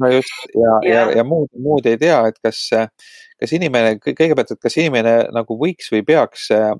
no 0.00 0.12
just 0.12 0.48
ja, 0.54 0.80
ja, 0.82 0.94
ja, 0.94 1.06
ja 1.20 1.24
muud, 1.24 1.50
muud 1.62 1.86
ei 1.86 1.98
tea, 2.00 2.22
et 2.30 2.40
kas 2.44 2.62
kas 3.40 3.52
inimene, 3.56 3.96
kõigepealt, 4.02 4.52
et 4.54 4.60
kas 4.62 4.76
inimene 4.80 5.14
nagu 5.34 5.56
võiks 5.60 5.90
või 5.92 6.02
peaks 6.06 6.48
äh, 6.54 6.70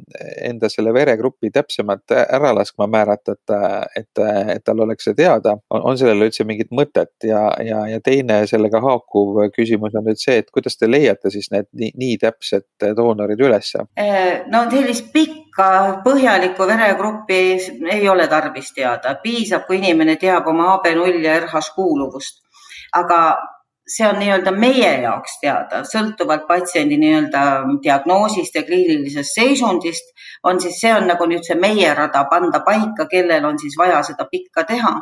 enda 0.48 0.70
selle 0.72 0.92
veregrupi 0.96 1.50
täpsemalt 1.54 2.14
ära 2.16 2.52
laskma 2.56 2.88
määrata, 2.90 3.36
et, 3.36 3.54
et, 4.00 4.22
et 4.56 4.64
tal 4.64 4.80
oleks 4.86 5.08
see 5.08 5.16
teada, 5.18 5.56
on 5.70 5.98
sellel 5.98 6.28
üldse 6.28 6.46
mingit 6.48 6.72
mõtet? 6.74 7.12
Ja, 7.26 7.48
ja, 7.64 7.82
ja 7.90 8.00
teine 8.04 8.42
sellega 8.48 8.80
haakuv 8.84 9.42
küsimus 9.54 9.96
on 9.98 10.06
nüüd 10.08 10.20
see, 10.20 10.38
et 10.42 10.50
kuidas 10.54 10.78
te 10.78 10.88
leiate 10.90 11.32
siis 11.34 11.50
need 11.52 11.68
nii, 11.76 11.92
nii 11.96 12.20
täpsed 12.22 12.88
doonorid 12.96 13.40
ülesse? 13.42 13.86
Äh, 14.00 14.46
no 14.52 14.64
sellist 14.72 15.10
pikka 15.14 15.68
põhjalikku 16.04 16.68
veregruppi 16.68 17.42
ei 17.92 18.08
ole 18.08 18.28
tarvis 18.32 18.72
teada, 18.76 19.16
piisab, 19.22 19.66
kui 19.68 19.80
inimene 19.80 20.16
teab 20.20 20.48
oma 20.52 20.72
AB0 20.76 21.20
ja 21.24 21.36
RH 21.42 21.76
kuuluvust. 21.76 22.42
Aga 22.96 23.20
see 23.86 24.06
on 24.08 24.18
nii-öelda 24.18 24.50
meie 24.52 24.90
jaoks 25.02 25.38
teada, 25.40 25.82
sõltuvalt 25.86 26.46
patsiendi 26.48 26.98
nii-öelda 26.98 27.42
diagnoosist 27.84 28.58
ja 28.58 28.64
kliinilisest 28.66 29.38
seisundist, 29.38 30.10
on 30.42 30.60
siis, 30.60 30.80
see 30.80 30.94
on 30.94 31.06
nagu 31.10 31.28
nüüd 31.30 31.46
see 31.46 31.58
meie 31.60 31.92
rada 31.94 32.24
panda 32.30 32.62
paika, 32.66 33.06
kellel 33.10 33.46
on 33.46 33.60
siis 33.62 33.78
vaja 33.78 34.02
seda 34.06 34.26
pikka 34.30 34.66
teha. 34.66 34.96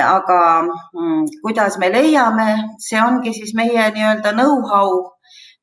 aga 0.00 0.38
mm, 0.62 1.24
kuidas 1.42 1.74
me 1.78 1.90
leiame, 1.92 2.78
see 2.80 3.00
ongi 3.02 3.34
siis 3.36 3.52
meie 3.54 3.90
nii-öelda 3.96 4.32
know-how 4.32 5.02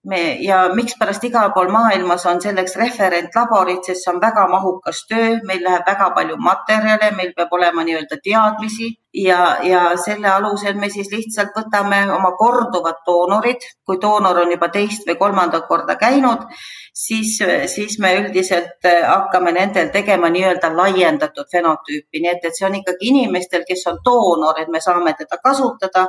me 0.03 0.37
ja 0.41 0.69
mikspärast 0.75 1.23
igal 1.23 1.51
pool 1.53 1.71
maailmas 1.73 2.25
on 2.25 2.41
selleks 2.41 2.75
referentlaborid, 2.75 3.81
sest 3.85 4.03
see 4.03 4.13
on 4.13 4.21
väga 4.21 4.47
mahukas 4.49 5.05
töö, 5.09 5.39
meil 5.47 5.63
läheb 5.63 5.87
väga 5.87 6.11
palju 6.15 6.37
materjale, 6.37 7.11
meil 7.17 7.33
peab 7.37 7.53
olema 7.57 7.85
nii-öelda 7.87 8.17
teadmisi 8.23 8.91
ja, 9.13 9.57
ja 9.63 9.81
selle 9.97 10.29
alusel 10.31 10.77
me 10.79 10.89
siis 10.89 11.09
lihtsalt 11.11 11.55
võtame 11.55 12.03
oma 12.15 12.31
korduvad 12.39 13.01
doonorid, 13.07 13.63
kui 13.85 13.99
doonor 14.01 14.43
on 14.43 14.51
juba 14.51 14.69
teist 14.71 15.07
või 15.07 15.17
kolmandat 15.19 15.67
korda 15.67 15.97
käinud, 15.99 16.45
siis, 16.93 17.37
siis 17.73 17.97
me 17.99 18.13
üldiselt 18.19 18.87
hakkame 18.87 19.51
nendel 19.55 19.91
tegema 19.91 20.29
nii-öelda 20.31 20.71
laiendatud 20.75 21.49
fenotüüpi, 21.51 22.21
nii 22.21 22.31
et, 22.35 22.45
et 22.47 22.55
see 22.55 22.67
on 22.69 22.79
ikkagi 22.79 23.11
inimestel, 23.11 23.67
kes 23.67 23.83
on 23.91 23.99
doonor, 24.05 24.61
et 24.61 24.71
me 24.71 24.83
saame 24.83 25.15
teda 25.19 25.41
kasutada 25.43 26.07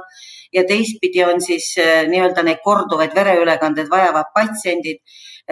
ja 0.53 0.65
teistpidi 0.69 1.25
on 1.25 1.41
siis 1.41 1.75
eh, 1.79 2.09
nii-öelda 2.09 2.45
neid 2.47 2.61
korduvaid 2.65 3.15
vereülekandeid 3.15 3.91
vajavad 3.91 4.33
patsiendid. 4.35 5.01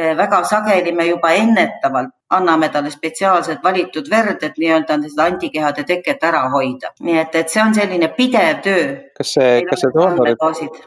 Eh, 0.01 0.17
väga 0.17 0.45
sageli 0.45 0.93
me 0.97 1.05
juba 1.07 1.33
ennetavalt 1.37 2.13
anname 2.31 2.69
talle 2.73 2.91
spetsiaalselt 2.91 3.65
valitud 3.65 4.07
verd, 4.11 4.45
et 4.47 4.59
nii-öelda 4.63 4.97
seda 5.03 5.25
antikehade 5.29 5.83
teket 5.85 6.23
ära 6.25 6.45
hoida. 6.53 6.93
nii 7.03 7.17
et, 7.21 7.35
et 7.41 7.53
see 7.53 7.61
on 7.63 7.75
selline 7.75 8.09
pidev 8.17 8.63
töö. 8.65 8.85
kas 9.19 9.33
see, 9.37 9.59
kas 9.67 9.83
see 9.85 9.91
doonorite, 9.97 10.39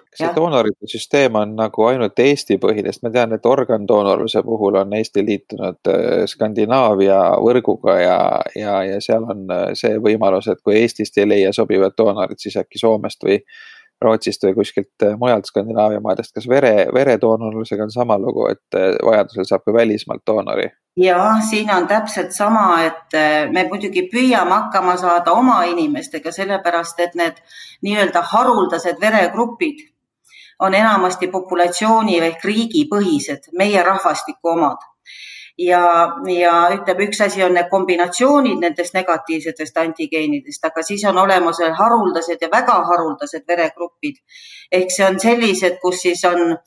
kas 0.09 0.21
see 0.21 0.29
doonorite 0.37 0.89
süsteem 0.93 1.35
on 1.41 1.53
nagu 1.59 1.85
ainult 1.89 2.23
Eesti 2.25 2.57
põhine, 2.63 2.95
sest 2.95 3.03
ma 3.05 3.11
tean, 3.17 3.35
et 3.37 3.45
organdoonorluse 3.55 4.41
puhul 4.47 4.79
on 4.81 4.95
Eesti 4.97 5.25
liitunud 5.27 5.93
eh, 5.93 6.23
Skandinaavia 6.33 7.19
võrguga 7.43 7.99
ja, 7.99 8.17
ja, 8.55 8.79
ja 8.87 9.03
seal 9.03 9.27
on 9.35 9.45
see 9.77 9.99
võimalus, 10.07 10.49
et 10.49 10.63
kui 10.63 10.79
Eestist 10.79 11.21
ei 11.21 11.29
leia 11.29 11.53
sobivat 11.53 11.99
doonorit, 11.99 12.39
siis 12.39 12.57
äkki 12.63 12.81
Soomest 12.81 13.29
või 13.29 13.43
Rootsist 14.03 14.43
või 14.45 14.55
kuskilt 14.57 15.05
äh, 15.05 15.15
mujalt 15.19 15.47
Skandinaavia 15.49 16.01
maadest, 16.03 16.33
kas 16.35 16.47
vere, 16.49 16.87
veredoonorlusega 16.93 17.87
on 17.87 17.93
sama 17.93 18.17
lugu, 18.21 18.47
et 18.51 18.77
äh, 18.77 18.93
vajadusel 19.05 19.47
saab 19.49 19.65
ka 19.65 19.75
välismaalt 19.75 20.25
doonori? 20.27 20.69
ja 20.99 21.17
siin 21.49 21.71
on 21.73 21.87
täpselt 21.87 22.31
sama, 22.31 22.67
et 22.85 23.17
äh, 23.17 23.49
me 23.51 23.65
muidugi 23.69 24.05
püüame 24.11 24.53
hakkama 24.53 24.97
saada 25.01 25.33
oma 25.33 25.63
inimestega, 25.71 26.31
sellepärast 26.31 26.99
et 26.99 27.15
need 27.17 27.41
nii-öelda 27.81 28.21
haruldased 28.33 29.01
veregrupid 29.01 29.87
on 30.59 30.73
enamasti 30.77 31.27
populatsiooni 31.27 32.19
ehk 32.21 32.45
riigipõhised, 32.45 33.49
meie 33.57 33.83
rahvastiku 33.83 34.53
omad 34.53 34.83
ja, 35.57 35.83
ja 36.39 36.53
ütleme, 36.73 37.07
üks 37.07 37.21
asi 37.21 37.43
on 37.45 37.53
need 37.57 37.69
kombinatsioonid 37.71 38.61
nendest 38.61 38.95
negatiivsetest 38.97 39.77
antigeenidest, 39.77 40.65
aga 40.65 40.83
siis 40.83 41.03
on 41.09 41.17
olemas 41.17 41.59
veel 41.61 41.75
haruldased 41.77 42.41
ja 42.41 42.49
väga 42.51 42.79
haruldased 42.89 43.45
veregrupid. 43.47 44.21
ehk 44.71 44.91
see 44.91 45.05
on 45.05 45.19
sellised, 45.19 45.77
kus 45.81 46.01
siis 46.01 46.23
on, 46.25 46.57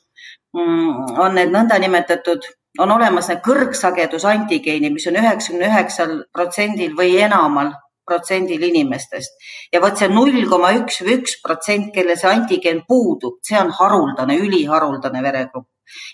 mm, 0.54 1.18
on 1.18 1.34
need 1.34 1.50
nõndanimetatud, 1.50 2.46
on 2.78 2.92
olemas 2.92 3.28
need 3.28 3.42
kõrgsagedus 3.42 4.24
antigeenid, 4.24 4.92
mis 4.92 5.06
on 5.06 5.16
üheksakümne 5.16 5.66
üheksal 5.66 6.22
protsendil 6.32 6.94
või 6.96 7.16
enamal 7.18 7.72
protsendil 8.06 8.62
inimestest. 8.70 9.38
Ja 9.72 9.80
vot 9.84 9.98
see 9.98 10.08
null 10.12 10.44
koma 10.50 10.72
üks 10.80 11.02
või 11.04 11.20
üks 11.20 11.38
protsent, 11.44 11.92
kellel 11.94 12.18
see 12.18 12.30
antigeen 12.30 12.84
puudub, 12.88 13.40
see 13.46 13.58
on 13.60 13.72
haruldane, 13.80 14.38
üliharuldane 14.46 15.22
veregrupp. 15.24 15.68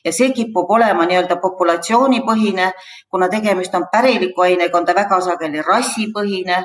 Ja 0.04 0.12
see 0.12 0.32
kipub 0.36 0.70
olema 0.70 1.06
nii-öelda 1.08 1.38
populatsioonipõhine, 1.40 2.72
kuna 3.10 3.28
tegemist 3.32 3.74
on 3.74 3.86
päriliku 3.92 4.44
ainega, 4.44 4.78
on 4.78 4.88
ta 4.88 4.94
väga 4.96 5.20
sageli 5.24 5.62
rassipõhine, 5.64 6.58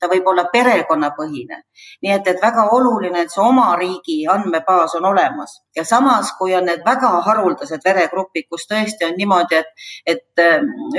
ta 0.00 0.08
võib 0.10 0.26
olla 0.30 0.44
perekonnapõhine. 0.52 1.60
nii 2.02 2.12
et, 2.12 2.26
et 2.28 2.42
väga 2.42 2.68
oluline, 2.76 3.24
et 3.24 3.30
see 3.32 3.42
oma 3.42 3.74
riigi 3.80 4.24
andmebaas 4.30 4.94
on 4.98 5.04
olemas 5.10 5.60
ja 5.76 5.84
samas, 5.84 6.32
kui 6.38 6.54
on 6.54 6.66
need 6.68 6.82
väga 6.86 7.10
haruldased 7.26 7.84
veregrupid, 7.84 8.46
kus 8.50 8.66
tõesti 8.70 9.06
on 9.08 9.14
niimoodi, 9.18 9.60
et, 9.60 9.86
et 10.06 10.44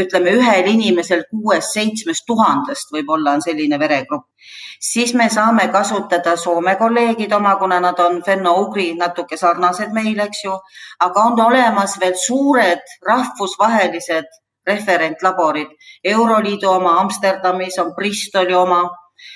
ütleme, 0.06 0.36
ühel 0.40 0.72
inimesel 0.74 1.26
kuuest-seitsmest 1.32 2.26
tuhandest 2.28 2.94
võib-olla 2.96 3.36
on 3.38 3.46
selline 3.46 3.80
veregrupp, 3.80 4.28
siis 4.80 5.14
me 5.14 5.30
saame 5.30 5.68
kasutada 5.74 6.36
Soome 6.38 6.76
kolleegid 6.76 7.34
oma, 7.34 7.56
kuna 7.60 7.80
nad 7.80 8.00
on 8.00 8.22
fenno-ugri 8.24 8.94
natuke 9.00 9.38
sarnased 9.38 9.94
meile, 9.94 10.30
eks 10.30 10.44
ju, 10.46 10.58
aga 11.08 11.28
on 11.32 11.46
olemas 11.48 12.00
veel 12.02 12.18
suured 12.28 12.98
rahvusvahelised 13.08 14.42
referentlaborid. 14.68 15.72
Euroliidu 16.04 16.70
oma 16.70 17.00
Amsterdamis 17.02 17.80
on 17.80 17.94
Bristoli 17.96 18.56
oma, 18.56 18.82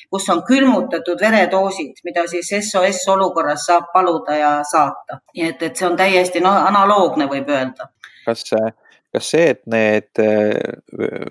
kus 0.10 0.30
on 0.30 0.44
külmutatud 0.48 1.22
veredoosid, 1.22 2.04
mida 2.04 2.28
siis 2.28 2.52
SOS 2.60 3.08
olukorras 3.14 3.66
saab 3.70 3.92
paluda 3.94 4.36
ja 4.36 4.52
saata. 4.72 5.22
nii 5.36 5.50
et, 5.54 5.64
et 5.64 5.76
see 5.76 5.88
on 5.88 5.98
täiesti 5.98 6.44
no, 6.44 6.52
analoogne, 6.52 7.30
võib 7.32 7.50
öelda. 7.50 7.92
kas 8.26 8.46
see 8.52 8.70
kas 9.14 9.30
see, 9.32 9.54
et 9.54 9.62
need 9.70 10.22
äh, 10.22 10.52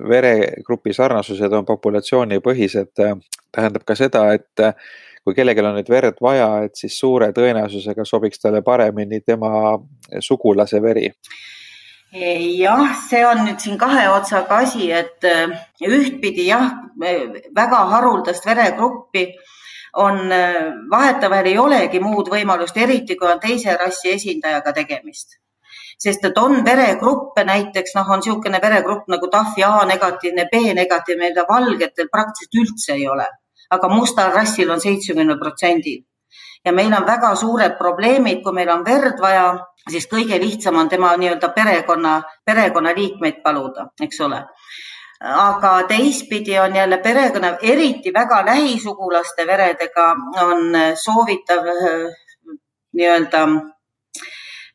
veregrupi 0.09 0.95
sarnasused 0.97 1.53
on 1.55 1.67
populatsioonipõhised, 1.69 2.91
äh, 3.05 3.15
tähendab 3.55 3.85
ka 3.87 3.95
seda, 3.99 4.25
et 4.35 4.63
äh, 4.65 4.75
kui 5.25 5.37
kellelgi 5.37 5.63
on 5.63 5.77
nüüd 5.79 5.91
verd 5.93 6.19
vaja, 6.25 6.49
et 6.67 6.79
siis 6.79 6.97
suure 6.99 7.31
tõenäosusega 7.37 8.07
sobiks 8.09 8.43
talle 8.43 8.63
paremini 8.67 9.21
tema 9.21 9.77
sugulase 10.25 10.83
veri? 10.83 11.11
Jah, 12.13 12.95
see 13.09 13.25
on 13.27 13.45
nüüd 13.45 13.61
siin 13.61 13.79
kahe 13.79 14.09
otsaga 14.11 14.63
asi, 14.65 14.91
et 14.93 15.25
ühtpidi 15.85 16.47
jah, 16.49 16.71
väga 17.57 17.83
haruldast 17.93 18.47
veregruppi 18.47 19.27
on, 19.95 20.31
vahetevahel 20.91 21.51
ei 21.51 21.59
olegi 21.59 22.01
muud 22.01 22.31
võimalust, 22.33 22.77
eriti 22.77 23.17
kui 23.17 23.29
on 23.29 23.41
teise 23.41 23.77
rassi 23.77 24.15
esindajaga 24.15 24.73
tegemist 24.81 25.39
sest 25.99 26.25
et 26.25 26.39
on 26.39 26.61
veregruppe, 26.65 27.43
näiteks 27.45 27.97
noh, 27.99 28.11
on 28.15 28.23
niisugune 28.23 28.61
veregrupp 28.63 29.09
nagu 29.11 29.29
TAF-i 29.31 29.65
A 29.67 29.85
negatiivne, 29.89 30.47
B 30.53 30.73
negatiivne, 30.79 31.33
mida 31.33 31.45
valgetel 31.49 32.11
praktiliselt 32.13 32.61
üldse 32.63 32.95
ei 32.95 33.09
ole, 33.11 33.27
aga 33.75 33.91
mustal 33.91 34.31
rassil 34.35 34.71
on 34.71 34.81
seitsmekümnel 34.85 35.41
protsendil. 35.43 36.05
Ja 36.69 36.73
meil 36.77 36.93
on 36.93 37.07
väga 37.07 37.33
suured 37.37 37.79
probleemid, 37.79 38.43
kui 38.45 38.53
meil 38.53 38.69
on 38.73 38.85
verd 38.85 39.21
vaja, 39.21 39.47
siis 39.89 40.05
kõige 40.11 40.37
lihtsam 40.41 40.77
on 40.77 40.91
tema 40.93 41.15
nii-öelda 41.17 41.49
perekonna, 41.57 42.19
perekonnaliikmeid 42.45 43.41
paluda, 43.45 43.89
eks 44.05 44.21
ole. 44.27 44.43
Aga 45.19 45.73
teistpidi 45.89 46.59
on 46.63 46.77
jälle 46.77 47.01
perekonna, 47.03 47.57
eriti 47.63 48.13
väga 48.15 48.45
lähisugulaste 48.47 49.47
veredega 49.47 50.13
on 50.45 50.79
soovitav 50.95 51.67
nii-öelda 52.93 53.43
Äh, 53.49 53.78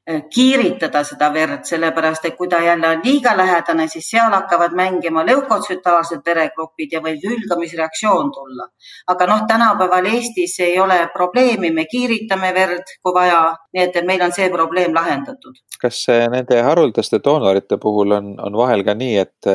kiiritada 0.05 0.99
seda 1.07 1.29
verd, 1.31 1.61
sellepärast 1.63 2.25
et 2.27 2.35
kui 2.35 2.49
ta 2.51 2.59
jälle 2.59 2.87
on 2.89 3.01
liiga 3.05 3.37
lähedane, 3.37 3.87
siis 3.87 4.09
seal 4.11 4.33
hakkavad 4.35 4.75
mängima 4.75 5.23
leukotsütaarsed 5.25 6.25
veregrupid 6.25 6.91
ja 6.91 6.99
võib 6.99 7.23
hülgamisreaktsioon 7.23 8.31
tulla. 8.35 8.67
aga 9.07 9.27
noh, 9.27 9.45
tänapäeval 9.47 10.05
Eestis 10.11 10.59
ei 10.59 10.79
ole 10.79 11.07
probleemi, 11.13 11.71
me 11.71 11.85
kiiritame 11.85 12.51
verd, 12.53 12.91
kui 13.03 13.13
vaja, 13.15 13.55
nii 13.73 13.83
et, 13.83 14.01
meil 14.05 14.21
on 14.27 14.35
see 14.35 14.49
probleem 14.51 14.93
lahendatud. 14.93 15.55
kas 15.81 16.03
nende 16.31 16.61
haruldaste 16.61 17.21
doonorite 17.23 17.77
puhul 17.77 18.11
on, 18.11 18.35
on 18.43 18.57
vahel 18.59 18.83
ka 18.83 18.93
nii, 18.99 19.17
et 19.23 19.49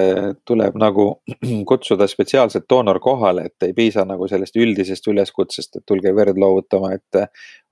tuleb 0.48 0.80
nagu 0.80 1.10
kutsuda 1.70 2.08
spetsiaalset 2.08 2.64
doonor 2.70 3.00
kohale, 3.04 3.50
et 3.52 3.68
ei 3.68 3.76
piisa 3.76 4.04
nagu 4.08 4.28
sellest 4.28 4.56
üldisest 4.56 5.12
üleskutsest, 5.12 5.76
et 5.76 5.86
tulge 5.86 6.14
verd 6.16 6.40
loovutama, 6.40 6.94
et 6.96 7.22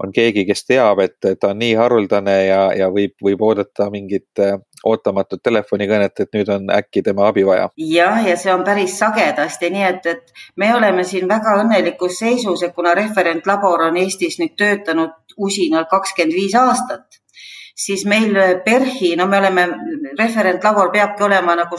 on 0.04 0.12
keegi, 0.12 0.44
kes 0.44 0.66
teab, 0.68 1.00
et 1.00 1.16
ta 1.40 1.54
on 1.54 1.60
nii 1.64 1.74
haruldane 1.78 2.36
ja 2.44 2.65
ja 2.76 2.88
võib, 2.92 3.14
võib 3.22 3.42
oodata 3.42 3.88
mingit 3.92 4.42
äh, 4.42 4.56
ootamatut 4.86 5.42
telefonikõnet, 5.42 6.20
et 6.20 6.32
nüüd 6.36 6.50
on 6.52 6.70
äkki 6.72 7.02
tema 7.06 7.28
abi 7.30 7.44
vaja. 7.46 7.68
jah, 7.76 8.18
ja 8.26 8.36
see 8.40 8.52
on 8.52 8.64
päris 8.64 8.96
sagedasti, 8.98 9.70
nii 9.74 9.86
et, 9.88 10.06
et 10.06 10.42
me 10.56 10.72
oleme 10.74 11.04
siin 11.04 11.28
väga 11.28 11.56
õnnelikus 11.62 12.18
seisus, 12.22 12.62
et 12.62 12.74
kuna 12.74 12.94
referentlabor 12.98 13.88
on 13.88 14.00
Eestis 14.00 14.40
nüüd 14.42 14.56
töötanud 14.58 15.36
usinalt 15.36 15.90
kakskümmend 15.90 16.36
viis 16.36 16.54
aastat, 16.56 17.20
siis 17.76 18.06
meil 18.08 18.32
PERHi, 18.64 19.14
no 19.16 19.26
me 19.26 19.40
oleme, 19.42 19.66
referentlabor 20.18 20.92
peabki 20.92 21.26
olema 21.26 21.56
nagu 21.58 21.78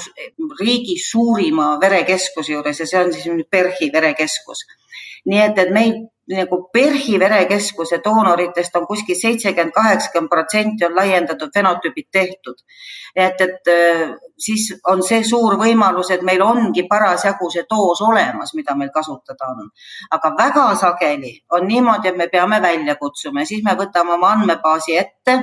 riigi 0.60 0.98
suurima 1.02 1.76
verekeskuse 1.82 2.54
juures 2.54 2.84
ja 2.84 2.90
see 2.90 3.02
on 3.02 3.14
siis 3.14 3.48
PERHi 3.50 3.90
verekeskus. 3.94 4.66
nii 5.28 5.42
et, 5.44 5.58
et 5.60 5.74
meil 5.74 5.96
nagu 6.36 6.60
PERHi 6.74 7.20
verekeskuse 7.20 8.00
doonoritest 8.04 8.76
on 8.76 8.88
kuskil 8.88 9.16
seitsekümmend, 9.16 9.72
kaheksakümmend 9.76 10.30
protsenti 10.30 10.86
on 10.86 10.96
laiendatud 10.96 11.54
fenotüübid 11.54 12.08
tehtud. 12.12 12.56
et, 13.16 13.42
et 13.42 13.68
äh, 13.68 14.16
siis 14.38 14.68
on 14.88 15.04
see 15.04 15.24
suur 15.24 15.56
võimalus, 15.58 16.12
et 16.12 16.22
meil 16.22 16.42
ongi 16.42 16.84
parasjagu 16.90 17.50
see 17.52 17.64
doos 17.70 18.02
olemas, 18.02 18.54
mida 18.54 18.76
meil 18.76 18.92
kasutada 18.94 19.52
on. 19.56 19.70
aga 20.12 20.34
väga 20.38 20.70
sageli 20.76 21.34
on 21.52 21.68
niimoodi, 21.68 22.08
et 22.08 22.18
me 22.18 22.28
peame 22.28 22.62
välja 22.62 22.96
kutsuma 22.96 23.42
ja 23.42 23.46
siis 23.46 23.64
me 23.64 23.76
võtame 23.76 24.14
oma 24.20 24.34
andmebaasi 24.38 24.98
ette 24.98 25.40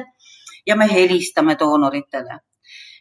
ja 0.66 0.76
me 0.76 0.88
helistame 0.92 1.56
doonoritele 1.60 2.40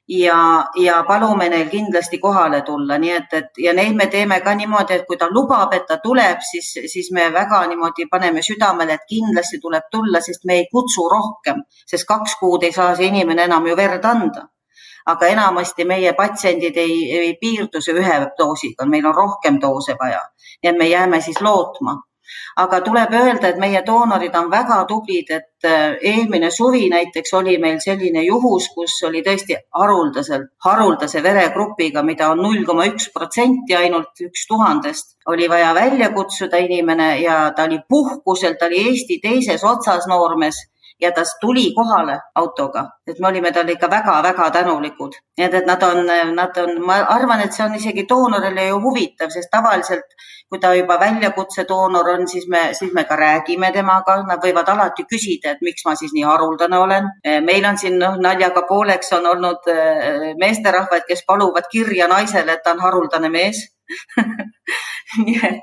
ja, 0.07 0.65
ja 0.75 1.03
palume 1.07 1.49
neil 1.49 1.69
kindlasti 1.69 2.19
kohale 2.19 2.61
tulla, 2.61 2.97
nii 2.97 3.11
et, 3.11 3.33
et 3.33 3.61
ja 3.65 3.73
neid 3.73 3.95
me 3.95 4.07
teeme 4.07 4.39
ka 4.41 4.55
niimoodi, 4.55 4.99
et 4.99 5.05
kui 5.07 5.17
ta 5.17 5.29
lubab, 5.31 5.73
et 5.73 5.85
ta 5.87 5.97
tuleb, 6.03 6.41
siis, 6.51 6.73
siis 6.91 7.11
me 7.11 7.29
väga 7.33 7.63
niimoodi 7.67 8.07
paneme 8.11 8.41
südamele, 8.43 8.93
et 8.93 9.05
kindlasti 9.09 9.59
tuleb 9.61 9.87
tulla, 9.91 10.21
sest 10.21 10.45
me 10.45 10.59
ei 10.59 10.67
kutsu 10.71 11.07
rohkem, 11.09 11.63
sest 11.87 12.07
kaks 12.07 12.35
kuud 12.39 12.63
ei 12.63 12.71
saa 12.75 12.95
see 12.95 13.07
inimene 13.11 13.47
enam 13.47 13.67
ju 13.67 13.77
verd 13.77 14.05
anda. 14.05 14.49
aga 15.05 15.27
enamasti 15.27 15.83
meie 15.83 16.13
patsiendid 16.15 16.77
ei, 16.79 16.93
ei 17.11 17.33
piirdu 17.35 17.81
see 17.83 17.91
ühe 17.99 18.19
doosiga, 18.37 18.85
meil 18.87 19.05
on 19.09 19.15
rohkem 19.15 19.57
doose 19.59 19.97
vaja, 19.99 20.21
nii 20.63 20.69
et 20.71 20.77
me 20.77 20.87
jääme 20.87 21.19
siis 21.21 21.41
lootma 21.41 21.97
aga 22.63 22.79
tuleb 22.81 23.13
öelda, 23.13 23.49
et 23.49 23.59
meie 23.61 23.81
doonorid 23.85 24.35
on 24.35 24.49
väga 24.51 24.79
tublid, 24.89 25.29
et 25.29 25.67
äh, 25.67 25.95
eelmine 26.01 26.51
suvi 26.51 26.87
näiteks 26.89 27.33
oli 27.39 27.57
meil 27.61 27.79
selline 27.83 28.23
juhus, 28.25 28.69
kus 28.75 28.97
oli 29.07 29.23
tõesti 29.25 29.57
haruldaselt, 29.79 30.51
haruldase 30.65 31.23
veregrupiga, 31.23 32.03
mida 32.03 32.29
on 32.31 32.43
null 32.45 32.65
koma 32.65 32.87
üks 32.91 33.09
protsenti 33.13 33.75
ainult 33.75 34.25
üks 34.27 34.47
tuhandest, 34.47 35.17
oli 35.27 35.49
vaja 35.49 35.73
välja 35.73 36.11
kutsuda 36.13 36.61
inimene 36.63 37.15
ja 37.21 37.39
ta 37.55 37.67
oli 37.69 37.79
puhkusel, 37.89 38.57
ta 38.59 38.69
oli 38.71 38.83
Eesti 38.89 39.19
teises 39.23 39.63
otsas 39.63 40.07
noormees 40.07 40.61
ja 41.03 41.11
ta 41.11 41.23
tuli 41.41 41.65
kohale 41.75 42.19
autoga, 42.39 42.85
et 43.07 43.19
me 43.19 43.27
olime 43.27 43.51
talle 43.51 43.75
ikka 43.75 43.89
väga-väga 43.91 44.49
tänulikud. 44.59 45.17
nii 45.37 45.45
et, 45.45 45.53
et 45.59 45.65
nad 45.67 45.83
on, 45.83 46.05
nad 46.35 46.57
on, 46.63 46.77
ma 46.85 47.01
arvan, 47.15 47.41
et 47.43 47.53
see 47.53 47.65
on 47.65 47.75
isegi 47.75 48.05
doonorile 48.09 48.67
ju 48.67 48.79
huvitav, 48.87 49.33
sest 49.33 49.51
tavaliselt 49.51 50.15
kui 50.53 50.59
ta 50.61 50.73
juba 50.77 50.99
väljakutse 51.01 51.65
doonor 51.69 52.09
on, 52.11 52.27
siis 52.29 52.47
me, 52.47 52.61
siis 52.77 52.91
me 52.93 53.03
ka 53.09 53.15
räägime 53.17 53.71
temaga, 53.73 54.19
nad 54.27 54.43
võivad 54.43 54.69
alati 54.69 55.05
küsida, 55.09 55.55
et 55.55 55.63
miks 55.65 55.85
ma 55.87 55.95
siis 55.97 56.13
nii 56.13 56.27
haruldane 56.29 56.77
olen. 56.77 57.07
meil 57.41 57.65
on 57.65 57.77
siin 57.81 57.97
noh, 57.99 58.19
naljaga 58.21 58.61
pooleks 58.69 59.13
on 59.17 59.25
olnud 59.33 59.71
eh, 59.73 60.33
meesterahvaid, 60.39 61.07
kes 61.07 61.25
paluvad 61.27 61.69
kirja 61.71 62.07
naisele, 62.07 62.53
et 62.53 62.63
ta 62.63 62.75
on 62.77 62.85
haruldane 62.85 63.33
mees 63.33 63.63
nii 65.25 65.39
et, 65.43 65.59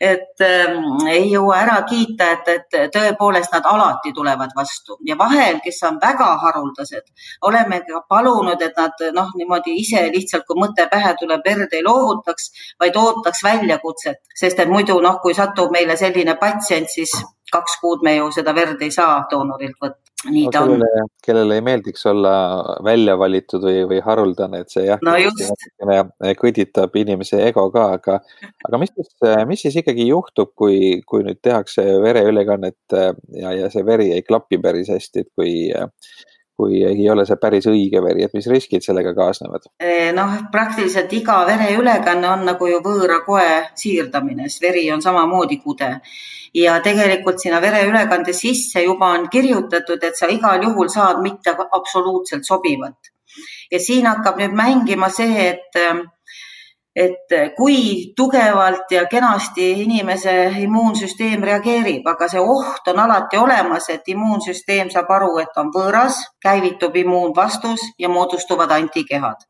et 0.00 0.44
ähm, 0.46 1.06
ei 1.10 1.26
jõua 1.32 1.56
ära 1.62 1.76
kiita, 1.88 2.30
et, 2.36 2.50
et 2.54 2.92
tõepoolest 2.94 3.52
nad 3.54 3.66
alati 3.68 4.12
tulevad 4.14 4.54
vastu. 4.56 4.96
Ja 5.08 5.16
vahel, 5.18 5.58
kes 5.64 5.82
on 5.88 5.98
väga 6.02 6.30
haruldased, 6.44 7.06
oleme 7.48 7.80
ka 7.88 8.04
palunud, 8.08 8.62
et 8.62 8.78
nad 8.80 9.04
noh, 9.16 9.32
niimoodi 9.38 9.76
ise 9.80 10.06
lihtsalt, 10.14 10.46
kui 10.48 10.60
mõte 10.60 10.86
pähe 10.90 11.14
tuleb, 11.20 11.44
verd 11.46 11.74
ei 11.74 11.84
loovutaks, 11.86 12.50
vaid 12.80 12.96
ootaks 13.00 13.44
väljakutset, 13.44 14.22
sest 14.38 14.64
et 14.64 14.70
muidu 14.70 15.00
noh, 15.04 15.20
kui 15.22 15.34
satub 15.36 15.74
meile 15.74 15.98
selline 16.00 16.38
patsient, 16.40 16.90
siis 16.90 17.12
kaks 17.54 17.78
kuud 17.82 18.02
me 18.06 18.16
ju 18.18 18.30
seda 18.34 18.54
verd 18.56 18.82
ei 18.82 18.92
saa 18.94 19.22
doonorilt 19.30 19.78
võtta 19.80 20.04
nii 20.30 20.48
ta 20.52 20.62
on. 20.64 20.82
kellele 21.24 21.58
ei 21.58 21.64
meeldiks 21.64 22.06
olla 22.06 22.34
välja 22.84 23.16
valitud 23.18 23.64
või, 23.64 23.82
või 23.88 24.00
haruldane, 24.04 24.62
et 24.64 24.72
see 24.72 24.86
jah 24.86 25.02
no, 25.04 25.14
natukene 25.16 26.34
kõditab 26.40 26.96
inimese 27.00 27.40
ego 27.48 27.66
ka, 27.74 27.86
aga, 27.98 28.18
aga 28.68 28.80
mis 28.80 28.92
siis, 28.94 29.10
mis 29.48 29.64
siis 29.66 29.78
ikkagi 29.82 30.08
juhtub, 30.08 30.54
kui, 30.58 31.00
kui 31.08 31.26
nüüd 31.26 31.40
tehakse 31.44 31.84
vereülekannet 32.04 32.96
ja, 32.96 33.52
ja 33.52 33.70
see 33.72 33.84
veri 33.86 34.12
ei 34.14 34.24
klapi 34.26 34.60
päris 34.62 34.92
hästi, 34.92 35.26
et 35.26 35.32
kui 35.36 35.54
kui 36.56 36.84
ei 36.86 37.08
ole 37.10 37.24
see 37.26 37.38
päris 37.40 37.66
õige 37.66 38.02
veri, 38.04 38.24
et 38.24 38.34
mis 38.36 38.46
riskid 38.50 38.84
sellega 38.84 39.14
kaasnevad? 39.16 39.66
noh, 40.14 40.36
praktiliselt 40.52 41.12
iga 41.12 41.40
vereülekanne 41.48 42.30
on 42.30 42.46
nagu 42.50 42.68
ju 42.70 42.78
võõra 42.84 43.20
koe 43.26 43.48
siirdamine, 43.74 44.48
sest 44.48 44.62
veri 44.62 44.86
on 44.94 45.02
samamoodi 45.02 45.58
kude 45.64 45.90
ja 46.54 46.78
tegelikult 46.84 47.42
sinna 47.42 47.60
vereülekande 47.62 48.32
sisse 48.32 48.84
juba 48.84 49.10
on 49.18 49.28
kirjutatud, 49.30 50.02
et 50.02 50.16
sa 50.18 50.30
igal 50.30 50.62
juhul 50.62 50.88
saad 50.88 51.22
mitte 51.22 51.56
absoluutselt 51.72 52.46
sobivat. 52.46 53.10
ja 53.72 53.80
siin 53.80 54.06
hakkab 54.06 54.38
nüüd 54.38 54.52
mängima 54.54 55.08
see, 55.10 55.48
et 55.48 55.80
et 56.96 57.54
kui 57.56 58.12
tugevalt 58.16 58.92
ja 58.94 59.06
kenasti 59.10 59.70
inimese 59.82 60.34
immuunsüsteem 60.62 61.42
reageerib, 61.42 62.06
aga 62.06 62.28
see 62.30 62.40
oht 62.40 62.86
on 62.92 63.00
alati 63.02 63.38
olemas, 63.40 63.88
et 63.90 64.06
immuunsüsteem 64.14 64.92
saab 64.94 65.10
aru, 65.16 65.32
et 65.42 65.58
on 65.58 65.72
võõras, 65.74 66.20
käivitub 66.42 66.96
immuunvastus 67.02 67.82
ja 67.98 68.08
moodustuvad 68.08 68.70
antikehad. 68.70 69.42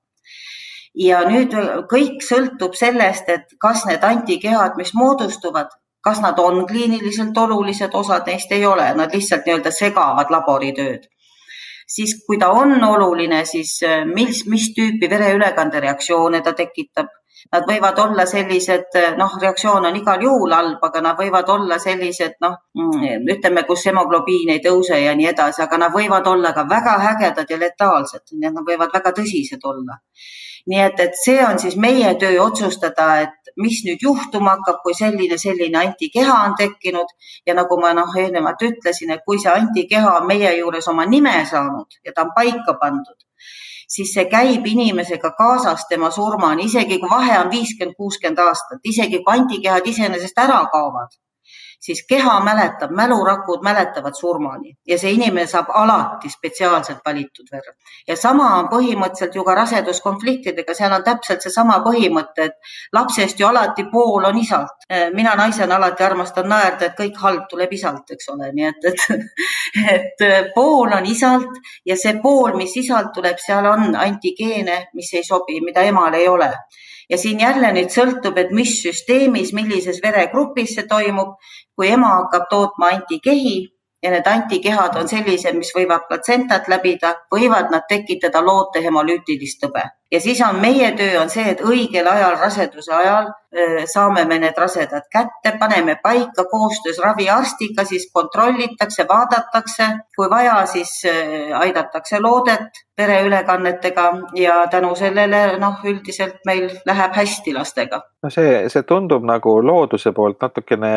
ja 0.94 1.24
nüüd 1.26 1.54
kõik 1.90 2.20
sõltub 2.22 2.76
sellest, 2.78 3.28
et 3.28 3.56
kas 3.58 3.82
need 3.88 4.04
antikehad, 4.06 4.76
mis 4.78 4.92
moodustuvad, 4.94 5.72
kas 6.00 6.20
nad 6.22 6.38
on 6.38 6.66
kliiniliselt 6.66 7.36
olulised, 7.36 7.90
osad 7.94 8.28
neist 8.30 8.52
ei 8.52 8.66
ole, 8.66 8.92
nad 8.94 9.14
lihtsalt 9.14 9.42
nii-öelda 9.46 9.72
segavad 9.74 10.30
laboritööd 10.30 11.08
siis 11.94 12.14
kui 12.26 12.38
ta 12.38 12.48
on 12.50 12.84
oluline, 12.84 13.44
siis 13.44 13.80
mis, 14.14 14.44
mis 14.46 14.70
tüüpi 14.76 15.10
vereülekandereaktsioone 15.10 16.40
ta 16.42 16.54
tekitab, 16.56 17.10
Nad 17.52 17.66
võivad 17.68 17.98
olla 18.02 18.24
sellised, 18.26 18.96
noh, 19.18 19.34
reaktsioon 19.40 19.84
on 19.86 19.96
igal 19.98 20.22
juhul 20.22 20.54
halb, 20.56 20.82
aga 20.82 21.02
nad 21.04 21.18
võivad 21.18 21.50
olla 21.54 21.78
sellised, 21.78 22.38
noh, 22.40 22.56
mm, 22.74 23.28
ütleme, 23.36 23.62
kus 23.68 23.84
hemoglobiin 23.90 24.54
ei 24.56 24.62
tõuse 24.64 24.98
ja 24.98 25.12
nii 25.14 25.28
edasi, 25.30 25.62
aga 25.62 25.78
nad 25.84 25.92
võivad 25.94 26.26
olla 26.26 26.54
ka 26.56 26.64
väga 26.70 26.96
ägedad 27.12 27.50
ja 27.50 27.60
letaalsed, 27.60 28.24
nii 28.32 28.48
et 28.48 28.56
nad 28.56 28.66
võivad 28.66 28.94
väga 28.94 29.12
tõsised 29.20 29.68
olla. 29.70 30.00
Nii 30.70 30.80
et, 30.80 31.00
et 31.00 31.16
see 31.24 31.40
on 31.44 31.58
siis 31.60 31.76
meie 31.76 32.14
töö 32.20 32.38
otsustada, 32.44 33.08
et 33.24 33.52
mis 33.60 33.82
nüüd 33.86 34.02
juhtuma 34.02 34.56
hakkab, 34.56 34.80
kui 34.84 34.94
selline, 34.96 35.38
selline 35.38 35.78
antikeha 35.78 36.38
on 36.46 36.54
tekkinud. 36.58 37.12
Ja 37.46 37.54
nagu 37.58 37.78
ma 37.80 37.92
noh, 37.96 38.14
eelnevalt 38.18 38.64
ütlesin, 38.68 39.12
et 39.14 39.24
kui 39.26 39.38
see 39.42 39.52
antikeha 39.52 40.16
on 40.20 40.26
meie 40.30 40.54
juures 40.58 40.88
oma 40.88 41.06
nime 41.06 41.36
saanud 41.50 42.00
ja 42.04 42.12
ta 42.14 42.24
on 42.26 42.32
paika 42.36 42.76
pandud, 42.80 43.18
siis 43.88 44.14
see 44.16 44.24
käib 44.30 44.66
inimesega 44.66 45.34
kaasas 45.38 45.84
tema 45.90 46.10
surmani, 46.10 46.70
isegi 46.70 46.98
kui 47.02 47.10
vahe 47.10 47.38
on 47.42 47.52
viiskümmend, 47.52 47.96
kuuskümmend 47.98 48.40
aastat, 48.46 48.80
isegi 48.84 49.20
kui 49.20 49.38
antikehad 49.38 49.92
iseenesest 49.92 50.40
ära 50.46 50.64
kaovad 50.72 51.12
siis 51.84 52.04
keha 52.08 52.38
mäletab, 52.44 52.92
mälurakud 52.96 53.62
mäletavad 53.62 54.16
surmani 54.16 54.72
ja 54.88 54.98
see 54.98 55.12
inimene 55.12 55.46
saab 55.50 55.68
alati 55.80 56.30
spetsiaalselt 56.32 57.02
valitud 57.04 57.50
verd. 57.52 57.74
ja 58.08 58.16
sama 58.16 58.46
on 58.58 58.68
põhimõtteliselt 58.72 59.36
ju 59.36 59.44
ka 59.44 59.54
raseduskonfliktidega, 59.58 60.74
seal 60.74 60.94
on 60.96 61.04
täpselt 61.04 61.44
seesama 61.44 61.80
põhimõte, 61.84 62.48
et 62.48 62.72
lapsest 62.92 63.40
ju 63.40 63.48
alati 63.48 63.84
pool 63.92 64.24
on 64.24 64.38
isalt. 64.38 64.88
mina 65.14 65.34
naisena 65.36 65.76
alati 65.76 66.04
armastan 66.04 66.48
naerda, 66.48 66.86
et 66.86 66.96
kõik 67.00 67.20
halb 67.20 67.48
tuleb 67.50 67.72
isalt, 67.72 68.10
eks 68.16 68.28
ole, 68.32 68.52
nii 68.52 68.70
et, 68.70 68.88
et, 68.92 69.28
et 69.96 70.54
pool 70.54 70.96
on 70.96 71.06
isalt 71.06 71.60
ja 71.84 71.96
see 72.00 72.16
pool, 72.22 72.56
mis 72.56 72.76
isalt 72.80 73.12
tuleb, 73.12 73.36
seal 73.46 73.68
on 73.74 73.94
antigeene, 74.06 74.86
mis 74.94 75.12
ei 75.14 75.24
sobi, 75.24 75.60
mida 75.60 75.84
emal 75.92 76.14
ei 76.14 76.28
ole 76.28 76.50
ja 77.10 77.18
siin 77.18 77.40
jälle 77.40 77.72
nüüd 77.72 77.92
sõltub, 77.92 78.38
et 78.38 78.50
mis 78.50 78.76
süsteemis, 78.82 79.52
millises 79.52 80.00
veregrupis 80.02 80.74
see 80.74 80.86
toimub. 80.88 81.36
kui 81.76 81.88
ema 81.90 82.10
hakkab 82.16 82.48
tootma 82.50 82.92
antikehi 82.94 83.56
ja 84.02 84.10
need 84.10 84.26
antikehad 84.26 84.96
on 85.00 85.08
sellised, 85.08 85.56
mis 85.56 85.72
võivad 85.76 86.06
platsentat 86.08 86.68
läbida, 86.68 87.14
võivad 87.34 87.70
nad 87.72 87.88
tekitada 87.88 88.42
loote 88.44 88.82
hemolüütilist 88.84 89.62
tõbe 89.64 89.84
ja 90.14 90.20
siis 90.20 90.42
on 90.46 90.60
meie 90.62 90.92
töö 90.98 91.18
on 91.22 91.32
see, 91.32 91.48
et 91.50 91.62
õigel 91.64 92.06
ajal, 92.10 92.38
raseduse 92.38 92.94
ajal 92.94 93.32
saame 93.86 94.24
me 94.26 94.38
need 94.42 94.56
rasedad 94.58 95.06
kätte, 95.12 95.52
paneme 95.58 95.96
paika 96.02 96.44
koostöös 96.50 96.98
raviarstiga, 97.04 97.84
siis 97.84 98.08
kontrollitakse, 98.12 99.06
vaadatakse, 99.08 99.86
kui 100.16 100.30
vaja, 100.30 100.56
siis 100.66 101.02
aidatakse 101.58 102.20
loodet 102.20 102.82
vereülekannetega 102.98 104.04
ja 104.38 104.66
tänu 104.70 104.94
sellele 104.94 105.56
noh, 105.58 105.78
üldiselt 105.84 106.42
meil 106.46 106.68
läheb 106.86 107.14
hästi 107.14 107.54
lastega. 107.54 108.02
no 108.22 108.30
see, 108.30 108.68
see 108.68 108.82
tundub 108.82 109.24
nagu 109.26 109.56
looduse 109.66 110.12
poolt 110.12 110.42
natukene 110.42 110.92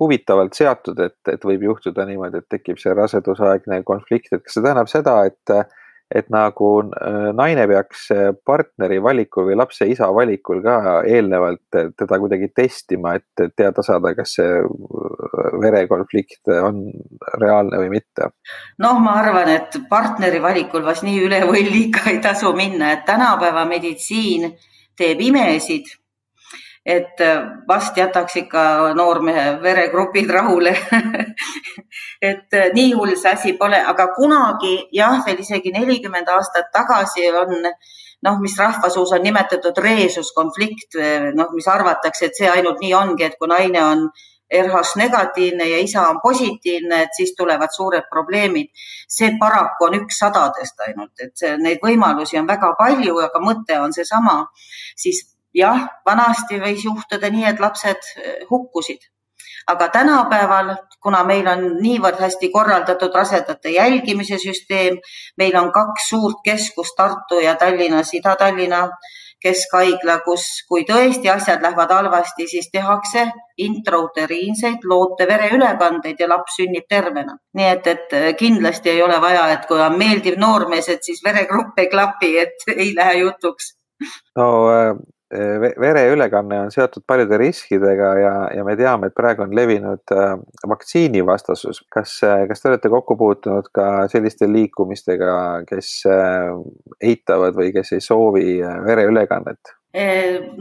huvitavalt 0.00 0.56
seatud, 0.56 1.00
et, 1.00 1.20
et 1.32 1.44
võib 1.44 1.64
juhtuda 1.70 2.04
niimoodi, 2.08 2.44
et 2.44 2.56
tekib 2.56 2.80
see 2.80 2.94
rasedusaegne 2.96 3.82
konflikt, 3.84 4.32
et 4.32 4.44
kas 4.44 4.58
see 4.58 4.64
tähendab 4.64 4.92
seda, 4.92 5.22
et 5.28 5.76
et 6.10 6.30
nagu 6.32 6.70
äh, 6.82 7.30
naine 7.36 7.66
peaks 7.70 8.08
äh, 8.14 8.30
partneri 8.46 8.98
valikul 9.02 9.46
või 9.50 9.58
lapse 9.60 9.86
isa 9.86 10.08
valikul 10.14 10.62
ka 10.64 10.76
eelnevalt 11.06 11.62
teda 11.70 12.18
kuidagi 12.18 12.50
testima, 12.54 13.14
et 13.18 13.44
teada 13.56 13.84
saada, 13.86 14.12
kas 14.18 14.34
see 14.40 14.58
äh, 14.58 15.52
verekonflikt 15.62 16.50
on 16.58 16.82
reaalne 17.38 17.82
või 17.84 17.94
mitte? 17.98 18.32
noh, 18.82 18.98
ma 19.02 19.20
arvan, 19.22 19.52
et 19.54 19.78
partneri 19.90 20.42
valikul 20.42 20.84
vast 20.86 21.06
nii 21.06 21.22
üle 21.28 21.44
võlli 21.46 21.86
ikka 21.86 22.10
ei 22.10 22.20
tasu 22.24 22.52
minna, 22.58 22.94
et 22.96 23.06
tänapäeva 23.06 23.64
meditsiin 23.70 24.50
teeb 24.98 25.22
imesid 25.30 25.94
et 26.86 27.20
äh, 27.20 27.42
vast 27.68 27.96
jätaks 27.96 28.36
ikka 28.36 28.94
noormehe 28.96 29.58
veregrupid 29.62 30.30
rahule 30.30 30.72
et 32.30 32.54
äh, 32.56 32.70
nii 32.72 32.92
hull 32.96 33.16
see 33.16 33.32
asi 33.32 33.52
pole, 33.58 33.76
aga 33.76 34.08
kunagi 34.16 34.76
jah, 34.96 35.20
veel 35.26 35.42
isegi 35.44 35.72
nelikümmend 35.76 36.28
aastat 36.28 36.72
tagasi 36.72 37.28
on 37.42 37.56
noh, 38.22 38.40
mis 38.40 38.56
rahvasuus 38.58 39.12
on 39.16 39.22
nimetatud 39.24 39.78
reesuskonflikt, 39.80 40.98
noh, 41.36 41.54
mis 41.56 41.68
arvatakse, 41.72 42.26
et 42.26 42.36
see 42.36 42.50
ainult 42.52 42.82
nii 42.82 42.92
ongi, 42.92 43.24
et 43.24 43.38
kui 43.40 43.48
naine 43.48 43.80
on 43.80 44.02
RH 44.52 44.96
negatiivne 44.96 45.68
ja 45.68 45.78
isa 45.78 46.08
on 46.10 46.20
positiivne, 46.22 47.02
et 47.02 47.16
siis 47.16 47.34
tulevad 47.38 47.72
suured 47.72 48.04
probleemid. 48.10 48.68
see 49.08 49.30
paraku 49.40 49.84
on 49.86 49.94
üks 50.00 50.18
sadadest 50.18 50.80
ainult, 50.86 51.12
et 51.20 51.32
see, 51.34 51.56
neid 51.56 51.78
võimalusi 51.82 52.38
on 52.38 52.46
väga 52.46 52.74
palju, 52.78 53.16
aga 53.24 53.40
mõte 53.40 53.78
on 53.80 53.92
seesama, 53.92 54.44
siis 54.96 55.22
jah, 55.54 55.86
vanasti 56.06 56.60
võis 56.60 56.84
juhtuda 56.84 57.30
nii, 57.30 57.46
et 57.52 57.60
lapsed 57.60 58.12
eh, 58.16 58.42
hukkusid, 58.50 59.06
aga 59.70 59.88
tänapäeval, 59.88 60.74
kuna 61.02 61.22
meil 61.24 61.48
on 61.48 61.64
niivõrd 61.82 62.20
hästi 62.20 62.50
korraldatud 62.52 63.14
rasedate 63.14 63.72
jälgimise 63.76 64.38
süsteem, 64.38 64.98
meil 65.38 65.56
on 65.56 65.72
kaks 65.72 66.10
suurt 66.12 66.44
keskust 66.44 66.96
Tartu 66.96 67.40
ja 67.40 67.54
Tallinnas, 67.54 68.14
Ida-Tallinna 68.14 68.86
keskhaigla, 69.40 70.18
kus, 70.24 70.44
kui 70.68 70.82
tõesti 70.88 71.30
asjad 71.32 71.62
lähevad 71.64 71.92
halvasti, 71.94 72.46
siis 72.48 72.68
tehakse 72.72 73.24
intrauteriinseid 73.64 74.84
loote 74.84 75.26
vereülekandeid 75.28 76.20
ja 76.20 76.28
laps 76.28 76.58
sünnib 76.60 76.84
tervena. 76.88 77.38
nii 77.56 77.68
et, 77.70 77.86
et 77.86 78.36
kindlasti 78.38 78.92
ei 78.92 79.02
ole 79.02 79.20
vaja, 79.20 79.46
et 79.54 79.64
kui 79.68 79.80
on 79.80 79.96
meeldiv 79.98 80.36
noormees, 80.38 80.88
et 80.88 81.04
siis 81.04 81.22
veregrupp 81.24 81.78
ei 81.80 81.88
klapi, 81.88 82.34
et 82.44 82.68
ei 82.76 82.92
lähe 82.96 83.16
jutuks. 83.22 83.74
no 84.36 84.50
äh, 84.74 84.92
vereülekanne 85.80 86.60
on 86.60 86.72
seotud 86.74 87.04
paljude 87.06 87.38
riskidega 87.38 88.10
ja, 88.18 88.32
ja 88.56 88.64
me 88.66 88.74
teame, 88.76 89.10
et 89.10 89.14
praegu 89.14 89.44
on 89.44 89.54
levinud 89.54 90.14
äh, 90.14 90.32
vaktsiinivastasus. 90.68 91.84
kas, 91.88 92.16
äh, 92.26 92.46
kas 92.48 92.62
te 92.62 92.68
olete 92.72 92.90
kokku 92.90 93.16
puutunud 93.16 93.70
ka 93.74 94.08
selliste 94.10 94.50
liikumistega, 94.50 95.34
kes 95.68 95.92
äh, 96.10 96.50
eitavad 97.12 97.54
või 97.54 97.70
kes 97.76 97.94
ei 97.94 98.02
soovi 98.04 98.58
vereülekannet? 98.86 99.76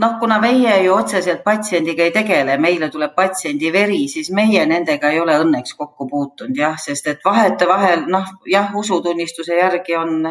noh, 0.02 0.14
kuna 0.18 0.40
meie 0.42 0.72
ju 0.84 0.94
otseselt 0.96 1.44
patsiendiga 1.46 2.02
ei 2.02 2.14
tegele, 2.14 2.56
meile 2.58 2.88
tuleb 2.90 3.12
patsiendi 3.14 3.70
veri, 3.74 4.08
siis 4.10 4.32
meie 4.34 4.64
nendega 4.66 5.12
ei 5.14 5.20
ole 5.22 5.36
õnneks 5.44 5.76
kokku 5.78 6.08
puutunud 6.10 6.58
jah, 6.58 6.74
sest 6.82 7.12
et 7.12 7.22
vahetevahel 7.26 8.08
noh, 8.10 8.26
jah, 8.50 8.74
usutunnistuse 8.74 9.60
järgi 9.62 9.98
on, 10.02 10.26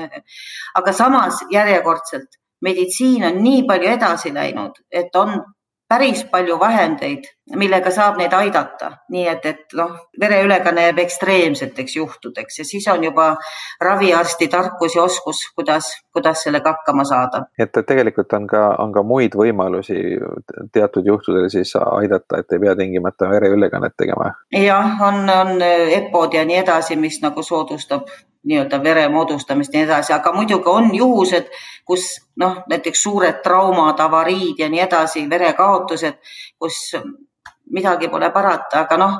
aga 0.83 0.93
samas 0.99 1.45
järjekordselt 1.55 2.41
meditsiin 2.63 3.25
on 3.25 3.43
nii 3.43 3.63
palju 3.69 3.95
edasi 3.95 4.35
läinud, 4.35 4.83
et 4.91 5.17
on 5.17 5.39
päris 5.89 6.25
palju 6.31 6.59
vahendeid, 6.61 7.25
millega 7.57 7.91
saab 7.91 8.19
neid 8.21 8.33
aidata, 8.37 8.91
nii 9.13 9.25
et, 9.31 9.47
et 9.49 9.77
noh, 9.79 9.95
vereülekanne 10.21 10.85
jääb 10.85 11.01
ekstreemseteks 11.01 11.97
juhtudeks 11.97 12.61
ja 12.61 12.67
siis 12.69 12.89
on 12.93 13.05
juba 13.05 13.29
raviarsti 13.85 14.51
tarkus 14.53 14.99
ja 14.99 15.03
oskus, 15.03 15.41
kuidas, 15.57 15.89
kuidas 16.13 16.43
sellega 16.45 16.75
hakkama 16.77 17.05
saada. 17.09 17.43
et 17.59 17.81
tegelikult 17.87 18.33
on 18.37 18.47
ka, 18.47 18.63
on 18.85 18.93
ka 18.93 19.03
muid 19.03 19.37
võimalusi 19.41 19.97
teatud 20.73 21.09
juhtudel 21.09 21.49
siis 21.53 21.73
aidata, 21.81 22.43
et 22.43 22.53
ei 22.53 22.65
pea 22.67 22.77
tingimata 22.77 23.31
vereülekannet 23.33 23.97
tegema? 23.97 24.35
jah, 24.53 25.01
on, 25.09 25.25
on 25.25 25.63
EPO-d 25.63 26.43
ja 26.43 26.45
nii 26.45 26.61
edasi, 26.67 27.01
mis 27.01 27.23
nagu 27.25 27.43
soodustab 27.43 28.13
nii-öelda 28.49 28.81
vere 28.85 29.09
moodustamist 29.13 29.75
ja 29.75 29.83
nii 29.83 29.89
edasi, 29.89 30.13
aga 30.17 30.33
muidugi 30.33 30.71
on 30.73 30.91
juhused, 30.95 31.51
kus 31.85 32.09
noh, 32.41 32.63
näiteks 32.71 33.03
suured 33.03 33.43
traumad, 33.45 34.01
avariid 34.01 34.63
ja 34.63 34.69
nii 34.73 34.81
edasi, 34.87 35.27
verekaotused, 35.31 36.19
kus 36.59 36.97
midagi 37.75 38.09
pole 38.09 38.31
parata, 38.33 38.85
aga 38.87 38.97
noh, 39.01 39.19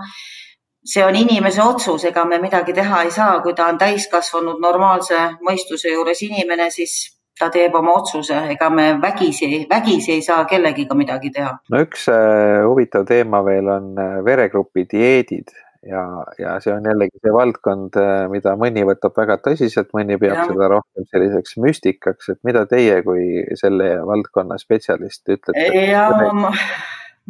see 0.85 1.05
on 1.05 1.17
inimese 1.17 1.63
otsus, 1.63 2.07
ega 2.09 2.25
me 2.25 2.41
midagi 2.41 2.73
teha 2.73 3.05
ei 3.05 3.13
saa, 3.13 3.39
kui 3.45 3.55
ta 3.55 3.69
on 3.69 3.79
täiskasvanud 3.79 4.61
normaalse 4.65 5.21
mõistuse 5.45 5.93
juures 5.93 6.23
inimene, 6.25 6.71
siis 6.73 6.97
ta 7.39 7.51
teeb 7.55 7.75
oma 7.79 7.95
otsuse, 8.01 8.39
ega 8.55 8.71
me 8.71 8.89
vägisi, 9.03 9.67
vägisi 9.71 10.17
ei 10.17 10.23
saa 10.23 10.45
kellegiga 10.49 10.97
midagi 10.99 11.31
teha. 11.35 11.53
no 11.71 11.83
üks 11.85 12.09
äh, 12.11 12.65
huvitav 12.67 13.07
teema 13.07 13.45
veel 13.47 13.69
on 13.71 13.93
äh, 14.01 14.19
veregrupi 14.25 14.87
dieedid 14.91 15.53
ja, 15.89 16.05
ja 16.39 16.55
see 16.63 16.75
on 16.75 16.87
jällegi 16.89 17.21
see 17.23 17.35
valdkond, 17.35 17.99
äh, 18.01 18.27
mida 18.33 18.55
mõni 18.61 18.85
võtab 18.89 19.17
väga 19.19 19.39
tõsiselt, 19.45 19.91
mõni 19.97 20.19
peab 20.21 20.43
ja. 20.43 20.47
seda 20.51 20.71
rohkem 20.75 21.09
selliseks 21.11 21.59
müstikaks, 21.65 22.33
et 22.35 22.41
mida 22.49 22.65
teie 22.71 23.01
kui 23.07 23.43
selle 23.61 23.91
valdkonna 24.09 24.61
spetsialist 24.61 25.29
ütlete? 25.35 25.69
ja 25.89 26.09
ma, 26.37 26.55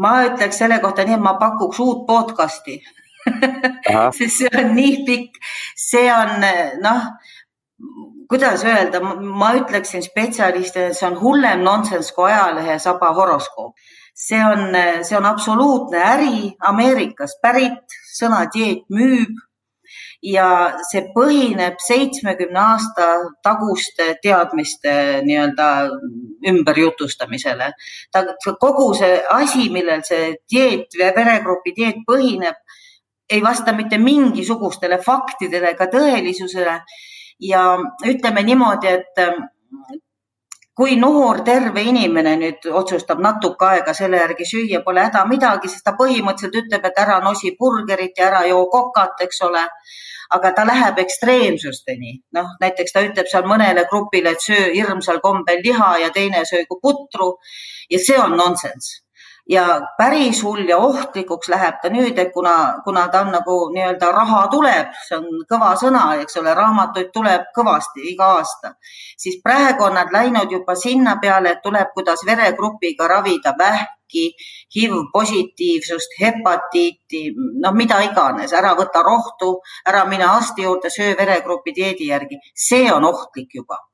ma 0.03 0.15
ütleks 0.29 0.61
selle 0.65 0.81
kohta 0.85 1.07
nii, 1.07 1.19
et 1.19 1.27
ma 1.27 1.37
pakuks 1.41 1.83
uut 1.85 2.07
podcast'i 2.09 2.81
sest 4.17 4.39
see 4.41 4.51
on 4.57 4.73
nii 4.77 5.03
pikk, 5.07 5.39
see 5.77 6.07
on 6.13 6.47
noh, 6.85 7.09
kuidas 8.31 8.65
öelda, 8.65 9.01
ma 9.03 9.53
ütleksin 9.59 10.03
spetsialistidele, 10.05 10.95
see 10.97 11.09
on 11.09 11.19
hullem 11.21 11.65
nonsenss 11.65 12.13
kui 12.17 12.31
ajalehe 12.31 12.79
saba 12.83 13.13
horoskoop. 13.17 13.75
See 14.19 14.41
on, 14.45 14.75
see 15.07 15.17
on 15.17 15.27
absoluutne 15.27 15.99
äri, 16.03 16.39
Ameerikast 16.71 17.39
pärit, 17.43 17.99
sõna 18.19 18.43
dieet 18.55 18.89
müüb 18.91 19.37
ja 20.23 20.49
see 20.91 21.05
põhineb 21.15 21.79
seitsmekümne 21.83 22.59
aasta 22.61 23.07
taguste 23.47 24.09
teadmiste 24.23 24.95
nii-öelda 25.27 25.69
ümberjutustamisele. 26.51 27.71
ta, 28.13 28.25
kogu 28.61 28.95
see 28.99 29.21
asi, 29.31 29.69
millel 29.71 30.03
see 30.05 30.35
dieet, 30.51 30.99
veregrupi 30.99 31.75
dieet 31.77 32.03
põhineb, 32.09 32.59
ei 33.31 33.43
vasta 33.43 33.73
mitte 33.73 33.99
mingisugustele 33.99 34.99
faktidele 34.99 35.71
ega 35.77 35.87
tõelisusele. 35.87 36.81
ja 37.41 37.63
ütleme 38.03 38.43
niimoodi, 38.43 38.89
et 38.89 39.21
kui 40.79 40.95
noor 40.97 41.41
terve 41.47 41.83
inimene 41.91 42.37
nüüd 42.39 42.67
otsustab 42.81 43.19
natuke 43.25 43.67
aega 43.67 43.95
selle 43.99 44.21
järgi 44.21 44.45
süüa, 44.47 44.79
pole 44.85 45.03
häda 45.09 45.25
midagi, 45.27 45.71
sest 45.73 45.83
ta 45.89 45.97
põhimõtteliselt 45.99 46.61
ütleb, 46.61 46.85
et 46.87 47.01
ära 47.03 47.17
nosi 47.25 47.51
burgerit 47.59 48.21
ja 48.21 48.29
ära 48.29 48.45
joo 48.47 48.69
kokat, 48.71 49.27
eks 49.27 49.43
ole. 49.49 49.65
aga 50.37 50.51
ta 50.53 50.65
läheb 50.69 50.99
ekstreemsusteni, 51.01 52.11
noh 52.37 52.49
näiteks 52.61 52.93
ta 52.93 53.01
ütleb 53.01 53.31
seal 53.31 53.47
mõnele 53.49 53.87
grupile, 53.89 54.35
et 54.37 54.45
söö 54.45 54.67
hirmsal 54.75 55.23
kombel 55.25 55.63
liha 55.65 55.89
ja 56.03 56.11
teine 56.13 56.45
söögu 56.45 56.77
putru. 56.83 57.31
Ja 57.91 57.99
see 57.99 58.19
on 58.21 58.37
nonsenss 58.37 59.08
ja 59.49 59.81
päris 59.99 60.43
hull 60.45 60.69
ja 60.69 60.77
ohtlikuks 60.79 61.49
läheb 61.49 61.81
ta 61.83 61.91
nüüd, 61.93 62.19
et 62.19 62.33
kuna, 62.33 62.83
kuna 62.85 63.07
ta 63.09 63.23
on 63.25 63.33
nagu 63.33 63.57
nii-öelda 63.73 64.11
raha 64.13 64.43
tuleb, 64.53 64.93
see 65.09 65.17
on 65.17 65.45
kõva 65.51 65.73
sõna, 65.81 66.05
eks 66.23 66.37
ole, 66.43 66.55
raamatuid 66.55 67.11
tuleb 67.15 67.49
kõvasti 67.57 68.05
iga 68.13 68.33
aasta, 68.39 68.75
siis 69.17 69.41
praegu 69.45 69.89
on 69.89 69.97
nad 69.97 70.13
läinud 70.13 70.53
juba 70.53 70.77
sinna 70.77 71.17
peale, 71.23 71.57
et 71.57 71.63
tuleb, 71.65 71.95
kuidas 71.95 72.25
veregrupiga 72.29 73.09
ravida 73.09 73.55
vähki, 73.59 74.29
HIV 74.77 75.03
positiivsust, 75.13 76.17
hepatiiti, 76.21 77.27
noh, 77.65 77.75
mida 77.77 78.01
iganes, 78.05 78.53
ära 78.53 78.75
võta 78.77 79.05
rohtu, 79.05 79.59
ära 79.89 80.05
mine 80.09 80.29
arsti 80.29 80.65
juurde, 80.69 80.93
söö 80.93 81.17
veregrupi 81.17 81.77
dieedi 81.77 82.13
järgi, 82.13 82.41
see 82.69 82.89
on 82.93 83.05
ohtlik 83.09 83.55
juba 83.61 83.88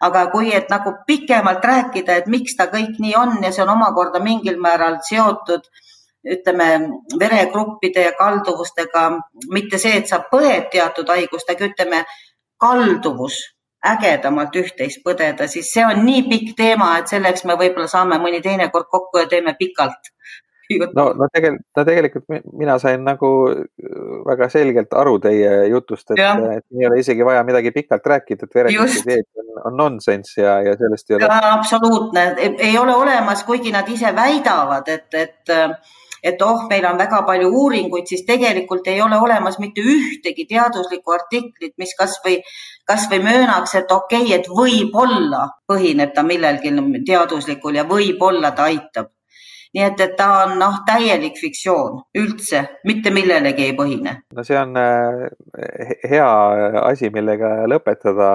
aga 0.00 0.26
kui, 0.32 0.52
et 0.54 0.70
nagu 0.70 0.94
pikemalt 1.06 1.64
rääkida, 1.64 2.16
et 2.16 2.26
miks 2.26 2.56
ta 2.56 2.68
kõik 2.72 2.98
nii 3.02 3.14
on 3.16 3.38
ja 3.42 3.52
see 3.52 3.64
on 3.64 3.74
omakorda 3.76 4.20
mingil 4.22 4.60
määral 4.60 5.00
seotud 5.08 5.68
ütleme 6.22 6.68
veregruppide 7.18 8.04
ja 8.04 8.12
kalduvustega, 8.18 9.08
mitte 9.50 9.78
see, 9.78 9.96
et 9.98 10.06
sa 10.10 10.20
põed 10.30 10.68
teatud 10.70 11.08
haigust, 11.10 11.50
aga 11.50 11.66
ütleme 11.66 12.04
kalduvus 12.62 13.40
ägedamalt 13.82 14.54
üht-teist 14.54 15.02
põdeda, 15.02 15.48
siis 15.50 15.72
see 15.74 15.82
on 15.82 16.04
nii 16.06 16.22
pikk 16.30 16.54
teema, 16.58 16.92
et 17.00 17.10
selleks 17.10 17.42
me 17.48 17.58
võib-olla 17.58 17.88
saame 17.90 18.18
mõni 18.22 18.38
teine 18.44 18.68
kord 18.70 18.86
kokku 18.92 19.18
ja 19.18 19.26
teeme 19.26 19.56
pikalt 19.58 20.12
no, 20.96 21.06
no 21.18 21.28
tegelikult, 21.32 21.66
no 21.76 21.84
tegelikult 21.88 22.26
mina 22.58 22.78
sain 22.82 23.04
nagu 23.04 23.30
äh, 23.50 23.64
väga 24.26 24.48
selgelt 24.52 24.94
aru 24.98 25.18
teie 25.22 25.54
jutust, 25.72 26.14
et, 26.14 26.22
et 26.58 26.80
ei 26.80 26.88
ole 26.88 27.00
isegi 27.02 27.24
vaja 27.26 27.44
midagi 27.48 27.72
pikalt 27.74 28.06
rääkida, 28.14 28.48
et 28.48 28.60
verekindluseid 28.60 29.42
on, 29.42 29.50
on 29.70 29.80
nonsenss 29.84 30.38
ja, 30.38 30.60
ja 30.66 30.76
sellest 30.80 31.10
ei 31.10 31.18
ole. 31.18 31.32
absoluutne, 31.52 32.28
ei 32.58 32.78
ole 32.78 32.94
olemas, 32.94 33.44
kuigi 33.48 33.72
nad 33.74 33.88
ise 33.88 34.14
väidavad, 34.16 34.88
et, 34.88 35.10
et 35.14 35.56
et 36.22 36.42
oh, 36.42 36.66
meil 36.70 36.84
on 36.86 36.98
väga 36.98 37.22
palju 37.26 37.48
uuringuid, 37.50 38.06
siis 38.06 38.22
tegelikult 38.26 38.86
ei 38.86 39.00
ole 39.02 39.18
olemas 39.18 39.58
mitte 39.58 39.82
ühtegi 39.82 40.46
teaduslikku 40.46 41.14
artiklit, 41.16 41.74
mis 41.82 41.96
kasvõi, 41.98 42.36
kasvõi 42.86 43.18
möönaks, 43.24 43.74
et 43.80 43.90
okei 43.90 44.28
okay,, 44.28 44.36
et 44.38 44.46
võib-olla 44.46 45.48
põhineb 45.66 46.14
ta 46.14 46.22
millelgi 46.26 46.74
teaduslikul 47.06 47.80
ja 47.80 47.86
võib-olla 47.88 48.52
ta 48.54 48.70
aitab 48.70 49.10
nii 49.74 49.84
et, 49.84 50.00
et 50.04 50.14
ta 50.16 50.28
on 50.42 50.56
noh, 50.60 50.80
täielik 50.86 51.38
fiktsioon 51.40 52.02
üldse, 52.20 52.62
mitte 52.88 53.12
millelegi 53.14 53.66
ei 53.68 53.76
põhine. 53.76 54.14
no 54.36 54.44
see 54.44 54.58
on 54.58 54.76
äh, 54.76 55.94
hea 56.10 56.28
asi, 56.82 57.10
millega 57.14 57.54
lõpetada 57.70 58.28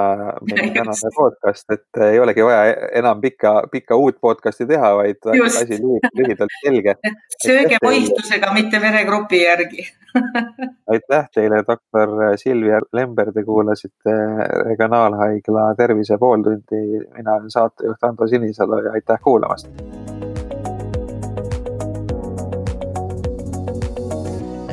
meie 0.47 0.71
tänane 0.77 1.13
podcast, 1.15 1.67
et 1.73 2.01
ei 2.09 2.19
olegi 2.23 2.45
vaja 2.45 2.89
enam 2.97 3.21
pikka, 3.21 3.53
pikka 3.71 3.99
uut 3.99 4.19
podcast'i 4.21 4.67
teha, 4.69 4.93
vaid 4.97 5.21
Just. 5.37 5.61
asi 5.61 5.79
lühidalt 6.17 6.57
selge. 6.63 6.97
sööge 7.45 7.81
mõistusega, 7.85 8.51
mitte 8.57 8.81
veregrupi 8.81 9.43
järgi 9.43 9.87
aitäh 10.93 11.29
teile, 11.33 11.61
doktor 11.67 12.37
Silvia 12.41 12.81
Lember, 12.93 13.31
te 13.33 13.43
kuulasite 13.45 14.15
Regionaalhaigla 14.69 15.73
Tervise 15.77 16.17
pooltundi. 16.17 16.83
mina 17.17 17.37
olen 17.37 17.51
saatejuht 17.51 18.03
Ando 18.03 18.27
Sinisalu 18.27 18.85
ja 18.85 18.91
aitäh 18.97 19.19
kuulamast 19.23 19.67